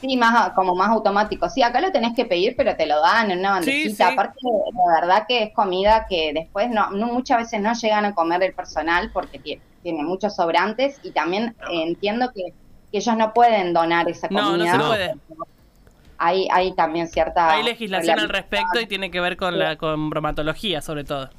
Sí, 0.00 0.16
más 0.16 0.52
como 0.52 0.74
más 0.74 0.88
automático. 0.88 1.50
Sí, 1.50 1.62
acá 1.62 1.80
lo 1.82 1.92
tenés 1.92 2.14
que 2.16 2.24
pedir, 2.24 2.54
pero 2.56 2.74
te 2.74 2.86
lo 2.86 3.00
dan 3.02 3.30
en 3.30 3.40
una 3.40 3.50
bandejita. 3.50 4.06
sí. 4.08 4.12
Aparte, 4.14 4.38
la 4.42 5.00
verdad 5.00 5.24
que 5.28 5.42
es 5.42 5.54
comida 5.54 6.06
que 6.08 6.32
después 6.32 6.70
no, 6.70 6.90
no- 6.90 7.08
muchas 7.08 7.36
veces 7.38 7.60
no 7.60 7.74
llegan 7.74 8.06
a 8.06 8.14
comer 8.14 8.42
el 8.42 8.54
personal 8.54 9.10
porque 9.12 9.42
tie- 9.42 9.60
tiene 9.82 10.02
muchos 10.02 10.34
sobrantes 10.36 10.98
y 11.02 11.10
también 11.12 11.54
eh, 11.70 11.82
entiendo 11.82 12.30
que, 12.34 12.44
que 12.90 12.98
ellos 12.98 13.14
no 13.16 13.34
pueden 13.34 13.74
donar 13.74 14.08
esa 14.08 14.28
No, 14.30 14.52
comida. 14.52 14.74
no 14.78 14.82
se 14.82 14.88
puede. 14.88 15.14
Hay, 16.22 16.48
hay 16.52 16.74
también 16.74 17.08
cierta... 17.08 17.50
Hay 17.50 17.62
legislación 17.62 18.20
al 18.20 18.28
respecto 18.28 18.78
y 18.78 18.86
tiene 18.86 19.10
que 19.10 19.20
ver 19.20 19.38
con 19.38 19.58
la 19.58 19.76
con 19.76 20.10
bromatología, 20.10 20.82
sobre 20.82 21.02
todo. 21.02 21.30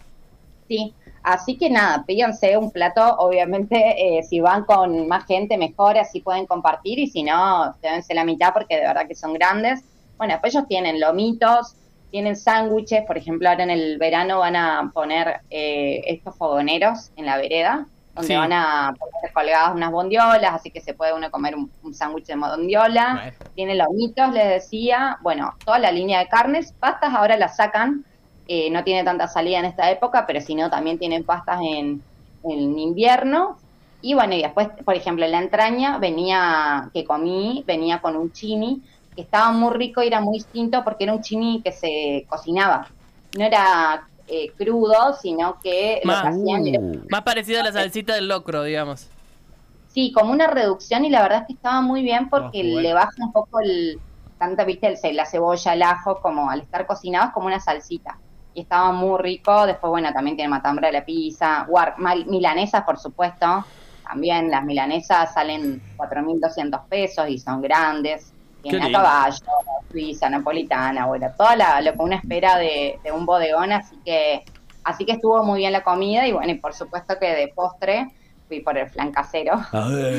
Sí, 0.67 0.93
así 1.21 1.55
que 1.55 1.69
nada, 1.69 2.03
pídanse 2.07 2.57
un 2.57 2.71
plato, 2.71 3.15
obviamente, 3.17 3.75
eh, 3.77 4.23
si 4.23 4.39
van 4.39 4.63
con 4.63 5.07
más 5.07 5.27
gente 5.27 5.55
mejor, 5.55 5.99
así 5.99 6.21
pueden 6.21 6.47
compartir, 6.47 6.97
y 6.97 7.05
si 7.07 7.21
no, 7.21 7.75
llévense 7.83 8.15
la 8.15 8.23
mitad 8.23 8.53
porque 8.53 8.77
de 8.77 8.87
verdad 8.87 9.07
que 9.07 9.13
son 9.13 9.33
grandes. 9.33 9.83
Bueno, 10.17 10.35
pues 10.41 10.55
ellos 10.55 10.67
tienen 10.67 10.99
lomitos, 10.99 11.75
tienen 12.09 12.35
sándwiches, 12.35 13.03
por 13.05 13.17
ejemplo, 13.17 13.49
ahora 13.49 13.63
en 13.63 13.69
el 13.69 13.99
verano 13.99 14.39
van 14.39 14.55
a 14.55 14.91
poner 14.93 15.41
eh, 15.51 16.01
estos 16.07 16.35
fogoneros 16.35 17.11
en 17.17 17.27
la 17.27 17.37
vereda, 17.37 17.85
donde 18.15 18.27
Sí. 18.27 18.35
van 18.35 18.51
a 18.53 18.93
poner 18.99 19.33
colgadas 19.33 19.73
unas 19.75 19.91
bondiolas, 19.91 20.53
así 20.53 20.69
que 20.71 20.81
se 20.81 20.93
puede 20.93 21.13
uno 21.13 21.31
comer 21.31 21.55
un, 21.55 21.71
un 21.83 21.93
sándwich 21.93 22.25
de 22.25 22.35
bondiola. 22.35 23.13
Bueno. 23.13 23.37
Tiene 23.55 23.75
lomitos, 23.75 24.31
les 24.33 24.47
decía. 24.49 25.17
Bueno, 25.21 25.53
toda 25.65 25.79
la 25.79 25.91
línea 25.91 26.19
de 26.19 26.27
carnes. 26.27 26.73
Pastas 26.79 27.13
ahora 27.13 27.37
las 27.37 27.55
sacan. 27.55 28.03
eh, 28.47 28.69
no 28.69 28.83
tiene 28.83 29.03
tanta 29.05 29.27
salida 29.29 29.59
en 29.59 29.65
esta 29.65 29.89
época, 29.91 30.25
pero 30.27 30.41
si 30.41 30.55
no, 30.55 30.69
también 30.69 30.97
tienen 30.99 31.23
pastas 31.23 31.61
en, 31.61 32.01
en 32.43 32.79
invierno. 32.79 33.57
Y 34.01 34.13
bueno, 34.13 34.33
y 34.33 34.41
después, 34.41 34.67
por 34.83 34.95
ejemplo, 34.95 35.25
la 35.27 35.37
entraña 35.39 35.97
venía, 35.99 36.89
que 36.93 37.05
comí, 37.05 37.63
venía 37.65 37.99
con 38.01 38.17
un 38.17 38.33
chimi, 38.33 38.81
que 39.15 39.21
estaba 39.21 39.51
muy 39.53 39.73
rico 39.73 40.01
y 40.03 40.07
era 40.07 40.19
muy 40.19 40.39
distinto 40.39 40.83
porque 40.83 41.03
era 41.05 41.13
un 41.13 41.21
chimi 41.21 41.61
que 41.63 41.71
se 41.71 42.25
cocinaba. 42.27 42.87
No 43.37 43.45
era 43.45 44.03
eh, 44.31 44.51
crudo, 44.57 45.13
sino 45.21 45.59
que 45.61 45.99
lo 46.03 46.11
Más. 46.11 46.21
que 46.23 46.27
hacían 46.29 46.61
Uh. 46.83 47.01
Más 47.09 47.21
parecido 47.23 47.59
a 47.59 47.63
la 47.63 47.71
salsita 47.71 48.15
del 48.15 48.27
locro, 48.27 48.63
digamos. 48.63 49.07
Sí, 49.89 50.11
como 50.13 50.31
una 50.31 50.47
reducción 50.47 51.03
y 51.03 51.09
la 51.09 51.21
verdad 51.21 51.41
es 51.41 51.47
que 51.47 51.53
estaba 51.53 51.81
muy 51.81 52.01
bien 52.01 52.29
porque 52.29 52.63
bueno. 52.63 52.79
le 52.81 52.93
baja 52.93 53.11
un 53.19 53.33
poco 53.33 53.59
el, 53.59 53.99
tanto, 54.39 54.65
viste, 54.65 54.97
el, 55.03 55.15
la 55.17 55.25
cebolla, 55.25 55.73
el 55.73 55.81
ajo, 55.83 56.21
como 56.21 56.49
al 56.49 56.61
estar 56.61 56.87
cocinado 56.87 57.27
es 57.27 57.33
como 57.33 57.47
una 57.47 57.59
salsita. 57.59 58.17
Y 58.53 58.61
estaba 58.61 58.91
muy 58.93 59.19
rico. 59.21 59.65
Después, 59.65 59.89
bueno, 59.91 60.11
también 60.13 60.35
tiene 60.37 60.49
matambre 60.49 60.87
de 60.87 60.93
la 60.93 61.05
pizza, 61.05 61.65
guar- 61.67 61.95
mal- 61.97 62.25
milanesas, 62.25 62.83
por 62.83 62.97
supuesto. 62.99 63.65
También 64.03 64.49
las 64.49 64.63
milanesas 64.63 65.33
salen 65.33 65.81
4.200 65.97 66.81
pesos 66.87 67.29
y 67.29 67.37
son 67.37 67.61
grandes. 67.61 68.31
Tienen 68.61 68.81
Qué 68.81 68.95
a 68.95 68.99
caballo, 69.01 69.37
suiza, 69.91 70.29
napolitana, 70.29 71.05
bueno, 71.07 71.27
todo 71.37 71.55
la- 71.55 71.81
lo 71.81 71.93
que 71.93 71.99
uno 71.99 72.15
espera 72.15 72.57
de, 72.57 72.99
de 73.03 73.11
un 73.11 73.25
bodegón. 73.25 73.71
Así 73.71 73.95
que, 74.05 74.43
así 74.83 75.05
que 75.05 75.13
estuvo 75.13 75.43
muy 75.43 75.59
bien 75.59 75.71
la 75.73 75.83
comida 75.83 76.27
y 76.27 76.31
bueno, 76.31 76.51
y 76.51 76.55
por 76.55 76.73
supuesto 76.73 77.17
que 77.19 77.27
de 77.33 77.47
postre 77.49 78.07
fui 78.47 78.59
por 78.59 78.77
el 78.77 78.89
flan 78.89 79.11
casero. 79.11 79.53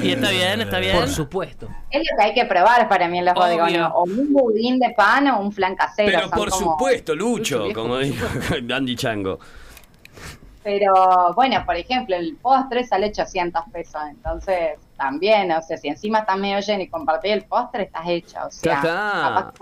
Y 0.02 0.12
está 0.12 0.30
bien, 0.30 0.60
está 0.62 0.78
bien. 0.78 0.96
Por 0.96 1.06
supuesto. 1.08 1.68
Es 1.90 2.00
lo 2.10 2.16
que 2.16 2.24
hay 2.24 2.34
que 2.34 2.46
probar 2.46 2.88
para 2.88 3.06
mí 3.06 3.18
en 3.18 3.26
los 3.26 3.34
Obvio. 3.34 3.44
bodegones. 3.44 3.82
O 3.94 4.02
un 4.04 4.32
budín 4.32 4.78
de 4.78 4.90
pan 4.96 5.28
o 5.28 5.40
un 5.40 5.52
flan 5.52 5.76
casero. 5.76 6.10
Pero 6.12 6.30
por 6.30 6.48
como- 6.50 6.72
supuesto, 6.72 7.14
Lucho, 7.14 7.58
Lucho, 7.66 7.74
como 7.74 7.98
dijo 7.98 8.26
Andy 8.74 8.96
Chango. 8.96 9.38
Pero 10.64 11.32
bueno, 11.34 11.62
por 11.66 11.76
ejemplo, 11.76 12.14
el 12.16 12.36
postre 12.40 12.84
sale 12.84 13.08
800 13.08 13.64
pesos. 13.72 14.00
Entonces, 14.10 14.78
también, 15.02 15.50
o 15.50 15.60
sea, 15.60 15.76
si 15.76 15.88
encima 15.88 16.20
estás 16.20 16.38
medio 16.38 16.60
lleno 16.60 16.84
y 16.84 16.88
compartís 16.88 17.32
el 17.32 17.44
postre, 17.44 17.82
estás 17.84 18.06
hecho. 18.06 18.38
O 18.46 18.50
sea, 18.52 18.80
capaz 18.80 19.52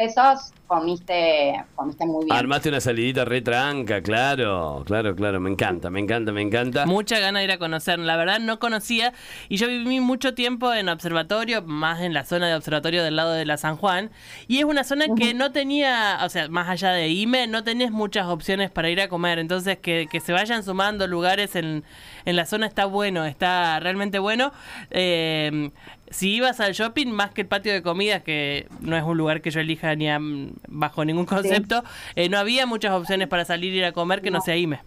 pesos 0.00 0.52
comiste, 0.66 1.64
comiste 1.74 2.06
muy 2.06 2.24
bien. 2.24 2.36
Armaste 2.36 2.68
una 2.68 2.80
salidita 2.80 3.24
retranca, 3.24 4.00
claro, 4.02 4.84
claro, 4.86 5.16
claro, 5.16 5.40
me 5.40 5.50
encanta, 5.50 5.90
me 5.90 5.98
encanta, 5.98 6.30
me 6.30 6.42
encanta. 6.42 6.86
Mucha 6.86 7.18
gana 7.18 7.40
de 7.40 7.46
ir 7.46 7.50
a 7.50 7.58
conocer. 7.58 7.98
La 7.98 8.16
verdad 8.16 8.38
no 8.38 8.60
conocía 8.60 9.12
y 9.48 9.56
yo 9.56 9.66
viví 9.66 9.98
mucho 9.98 10.32
tiempo 10.32 10.72
en 10.72 10.88
observatorio, 10.88 11.62
más 11.62 12.00
en 12.02 12.14
la 12.14 12.24
zona 12.24 12.46
de 12.46 12.54
observatorio 12.54 13.02
del 13.02 13.16
lado 13.16 13.32
de 13.32 13.44
la 13.44 13.56
San 13.56 13.76
Juan. 13.76 14.10
Y 14.46 14.58
es 14.58 14.64
una 14.64 14.84
zona 14.84 15.06
que 15.16 15.34
no 15.34 15.50
tenía, 15.50 16.20
o 16.22 16.28
sea, 16.28 16.48
más 16.48 16.68
allá 16.68 16.92
de 16.92 17.08
IME, 17.08 17.48
no 17.48 17.64
tenés 17.64 17.90
muchas 17.90 18.26
opciones 18.28 18.70
para 18.70 18.88
ir 18.90 19.00
a 19.00 19.08
comer. 19.08 19.40
Entonces 19.40 19.78
que, 19.78 20.06
que 20.10 20.20
se 20.20 20.32
vayan 20.32 20.62
sumando 20.62 21.08
lugares 21.08 21.56
en, 21.56 21.82
en 22.24 22.36
la 22.36 22.46
zona 22.46 22.66
está 22.66 22.84
bueno, 22.84 23.24
está 23.24 23.80
realmente 23.80 24.20
bueno. 24.20 24.52
Eh, 24.92 25.72
si 26.10 26.34
ibas 26.34 26.58
al 26.58 26.72
shopping, 26.72 27.06
más 27.06 27.30
que 27.30 27.42
el 27.42 27.46
patio 27.46 27.72
de 27.72 27.82
comidas, 27.82 28.22
que 28.22 28.66
no 28.80 28.96
es 28.96 29.04
un 29.04 29.16
lugar 29.16 29.40
que 29.40 29.50
yo 29.50 29.60
elija 29.60 29.89
ni 29.94 30.08
a- 30.08 30.18
bajo 30.68 31.04
ningún 31.04 31.26
concepto, 31.26 31.82
eh, 32.16 32.28
no 32.28 32.38
había 32.38 32.66
muchas 32.66 32.92
opciones 32.92 33.28
para 33.28 33.44
salir 33.44 33.72
y 33.74 33.78
ir 33.78 33.84
a 33.84 33.92
comer 33.92 34.22
que 34.22 34.30
no, 34.30 34.38
No. 34.38 34.44
sea 34.44 34.56
IME. 34.56 34.80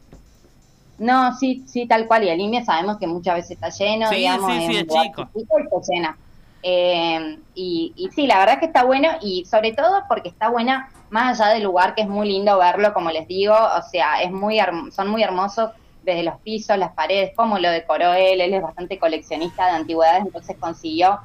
No, 0.97 1.35
sí, 1.35 1.65
sí, 1.67 1.87
tal 1.87 2.07
cual. 2.07 2.23
Y 2.23 2.29
el 2.29 2.39
IME 2.39 2.63
sabemos 2.63 2.97
que 2.99 3.07
muchas 3.07 3.35
veces 3.35 3.51
está 3.51 3.69
lleno, 3.69 4.09
Sí, 4.09 4.15
digamos, 4.17 4.51
sí, 4.53 4.67
sí, 4.67 4.75
es 4.77 4.87
chico. 4.87 5.29
y 5.35 5.45
llena. 5.91 6.17
Eh, 6.61 7.37
y, 7.53 7.93
y 7.97 8.09
sí, 8.11 8.25
la 8.25 8.37
verdad 8.39 8.53
es 8.55 8.59
que 8.61 8.65
está 8.67 8.85
bueno 8.85 9.09
y 9.21 9.45
sobre 9.45 9.73
todo 9.73 10.03
porque 10.07 10.29
está 10.29 10.49
buena 10.49 10.89
más 11.09 11.39
allá 11.39 11.53
del 11.53 11.63
lugar 11.63 11.93
que 11.93 12.03
es 12.03 12.07
muy 12.07 12.27
lindo 12.29 12.57
verlo, 12.57 12.93
como 12.93 13.11
les 13.11 13.27
digo, 13.27 13.53
o 13.53 13.81
sea, 13.91 14.21
es 14.21 14.31
muy 14.31 14.59
son 14.91 15.09
muy 15.09 15.21
hermosos 15.23 15.71
desde 16.01 16.23
los 16.23 16.39
pisos, 16.41 16.77
las 16.77 16.93
paredes, 16.93 17.31
cómo 17.35 17.59
lo 17.59 17.69
decoró 17.69 18.13
él, 18.13 18.39
él 18.41 18.53
es 18.53 18.61
bastante 18.61 18.97
coleccionista 18.97 19.65
de 19.67 19.71
antigüedades, 19.73 20.23
entonces 20.25 20.57
consiguió, 20.59 21.19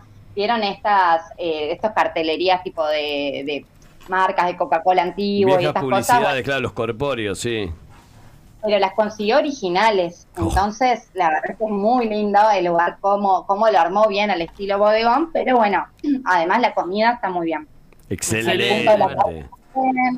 estas, 0.45 1.23
eh, 1.37 1.73
estas 1.73 1.93
cartelerías 1.93 2.63
tipo 2.63 2.87
de, 2.87 3.43
de 3.45 3.67
marcas 4.09 4.47
de 4.47 4.57
Coca-Cola 4.57 5.03
antiguo 5.03 5.55
y 5.55 5.59
Viejas 5.59 5.77
estas 5.77 5.83
cosas, 5.83 6.07
publicidades, 6.07 6.45
claro, 6.45 6.61
los 6.61 6.73
corpóreos, 6.73 7.39
sí. 7.39 7.71
pero 8.63 8.79
las 8.79 8.95
consiguió 8.95 9.39
originales. 9.39 10.27
Oh. 10.37 10.49
Entonces, 10.49 11.11
la 11.15 11.29
verdad 11.29 11.51
es 11.51 11.59
que 11.59 11.65
es 11.65 11.71
muy 11.71 12.09
lindo 12.09 12.39
el 12.55 12.67
lugar, 12.67 12.99
cómo, 13.01 13.47
cómo 13.47 13.69
lo 13.69 13.79
armó 13.79 14.07
bien 14.09 14.31
al 14.31 14.41
estilo 14.41 14.79
bodegón, 14.79 15.31
pero 15.33 15.57
bueno, 15.57 15.87
además 16.25 16.61
la 16.61 16.75
comida 16.75 17.13
está 17.13 17.31
muy 17.31 17.47
bien. 17.47 17.67
Excelente. 18.09 18.89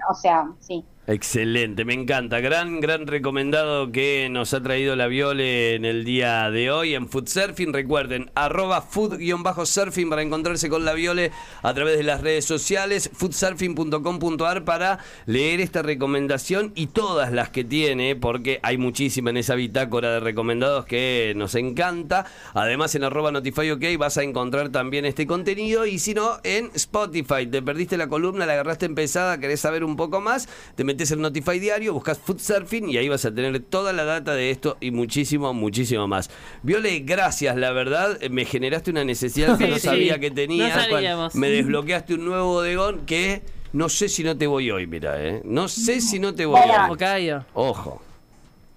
O 0.08 0.14
sea, 0.14 0.48
sí. 0.60 0.84
Excelente, 1.10 1.84
me 1.84 1.92
encanta. 1.92 2.38
Gran, 2.38 2.78
gran 2.78 3.08
recomendado 3.08 3.90
que 3.90 4.28
nos 4.30 4.54
ha 4.54 4.62
traído 4.62 4.94
la 4.94 5.08
Viole 5.08 5.74
en 5.74 5.84
el 5.84 6.04
día 6.04 6.48
de 6.52 6.70
hoy 6.70 6.94
en 6.94 7.08
Food 7.08 7.26
Surfing. 7.26 7.72
Recuerden, 7.72 8.30
arroba 8.36 8.80
food-surfing 8.80 10.08
para 10.08 10.22
encontrarse 10.22 10.68
con 10.68 10.84
la 10.84 10.92
Viole 10.92 11.32
a 11.62 11.74
través 11.74 11.96
de 11.96 12.04
las 12.04 12.20
redes 12.20 12.44
sociales, 12.44 13.10
foodsurfing.com.ar 13.12 14.64
para 14.64 15.00
leer 15.26 15.60
esta 15.60 15.82
recomendación 15.82 16.70
y 16.76 16.86
todas 16.86 17.32
las 17.32 17.48
que 17.48 17.64
tiene, 17.64 18.14
porque 18.14 18.60
hay 18.62 18.78
muchísima 18.78 19.30
en 19.30 19.38
esa 19.38 19.56
bitácora 19.56 20.12
de 20.12 20.20
recomendados 20.20 20.84
que 20.84 21.32
nos 21.34 21.56
encanta. 21.56 22.24
Además, 22.54 22.94
en 22.94 23.02
arroba 23.02 23.32
notifyok 23.32 23.82
vas 23.98 24.16
a 24.16 24.22
encontrar 24.22 24.68
también 24.68 25.04
este 25.04 25.26
contenido 25.26 25.86
y 25.86 25.98
si 25.98 26.14
no, 26.14 26.38
en 26.44 26.70
Spotify. 26.74 27.48
Te 27.50 27.62
perdiste 27.62 27.96
la 27.96 28.06
columna, 28.06 28.46
la 28.46 28.52
agarraste 28.52 28.86
empezada, 28.86 29.40
querés 29.40 29.58
saber 29.58 29.82
un 29.82 29.96
poco 29.96 30.20
más, 30.20 30.48
te 30.76 30.84
metes 31.00 31.12
en 31.12 31.22
Notify 31.22 31.58
Diario, 31.58 31.94
buscas 31.94 32.18
Food 32.18 32.40
Surfing 32.40 32.90
y 32.90 32.98
ahí 32.98 33.08
vas 33.08 33.24
a 33.24 33.34
tener 33.34 33.58
toda 33.60 33.94
la 33.94 34.04
data 34.04 34.34
de 34.34 34.50
esto 34.50 34.76
y 34.80 34.90
muchísimo, 34.90 35.54
muchísimo 35.54 36.06
más. 36.06 36.28
Viole, 36.62 36.98
gracias, 37.00 37.56
la 37.56 37.72
verdad, 37.72 38.18
eh, 38.20 38.28
me 38.28 38.44
generaste 38.44 38.90
una 38.90 39.02
necesidad 39.02 39.56
que 39.56 39.64
Sí, 39.64 39.70
no 39.70 39.76
sí. 39.78 39.86
sabía 39.86 40.18
que 40.18 40.30
tenía. 40.30 40.76
No 40.76 40.82
sabíamos. 40.90 41.34
Me 41.34 41.48
desbloqueaste 41.48 42.14
un 42.14 42.26
nuevo 42.26 42.44
bodegón 42.52 43.06
que 43.06 43.40
no 43.72 43.88
sé 43.88 44.10
si 44.10 44.22
no 44.22 44.36
te 44.36 44.46
voy 44.46 44.70
hoy, 44.70 44.86
mira, 44.86 45.14
eh. 45.26 45.40
No 45.44 45.68
sé 45.68 46.02
si 46.02 46.18
no 46.18 46.34
te 46.34 46.44
voy 46.44 46.60
Bueno. 46.60 46.88
hoy. 46.92 47.44
Ojo. 47.54 48.02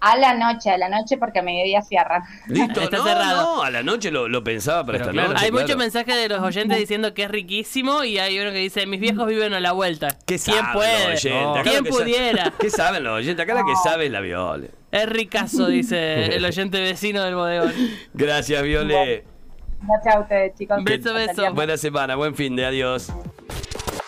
A 0.06 0.18
la 0.18 0.34
noche, 0.34 0.70
a 0.70 0.78
la 0.78 0.89
noche 0.89 1.18
porque 1.18 1.39
a 1.39 1.42
mediodía 1.44 1.82
cierran. 1.82 2.24
Listo, 2.48 2.82
Está 2.82 2.98
no, 2.98 3.04
cerrado. 3.06 3.56
no, 3.56 3.63
a 3.63 3.72
la 3.72 3.84
noche 3.84 4.12
lo, 4.12 4.28
lo 4.28 4.44
pensaba 4.44 4.86
para 4.86 4.98
Pero 4.98 5.04
esta 5.06 5.12
claro. 5.13 5.30
noche. 5.30 5.46
Hay 5.46 5.52
claro. 5.52 5.63
muchos 5.66 5.78
mensajes 5.78 6.16
de 6.16 6.28
los 6.28 6.42
oyentes 6.42 6.78
diciendo 6.78 7.13
que 7.13 7.24
es 7.24 7.32
riquísimo 7.32 8.04
y 8.04 8.20
hay 8.20 8.38
uno 8.38 8.52
que 8.52 8.58
dice, 8.58 8.86
mis 8.86 9.00
viejos 9.00 9.26
viven 9.28 9.54
a 9.54 9.62
la 9.62 9.72
vuelta. 9.72 10.10
¿Qué 10.26 10.38
¿Quién 10.38 10.66
puede? 10.74 11.13
los 11.13 11.26
oyentes? 11.26 11.60
Acá 11.62 11.70
¿Quién 11.70 11.84
pudiera? 11.86 12.54
¿Qué 12.60 12.70
saben 12.70 13.04
los 13.04 13.13
oyentes? 13.13 13.44
Acá 13.44 13.54
la 13.54 13.63
que 13.63 13.76
sabe 13.82 14.08
es 14.08 14.12
la 14.12 14.20
Viole. 14.20 14.72
Es 14.92 15.08
ricazo, 15.08 15.68
dice 15.68 16.26
el 16.36 16.44
oyente 16.44 16.82
vecino 16.82 17.24
del 17.24 17.36
bodegón. 17.36 17.74
Gracias, 18.13 18.62
Viole. 18.62 19.24
Gracias 19.82 20.16
a 20.16 20.20
ustedes, 20.20 20.56
chicos. 20.56 20.84
Beso, 20.84 21.13
beso. 21.13 21.54
Buena 21.54 21.78
semana, 21.78 22.16
buen 22.16 22.36
fin 22.36 22.56
de 22.56 22.66
adiós. 22.66 23.12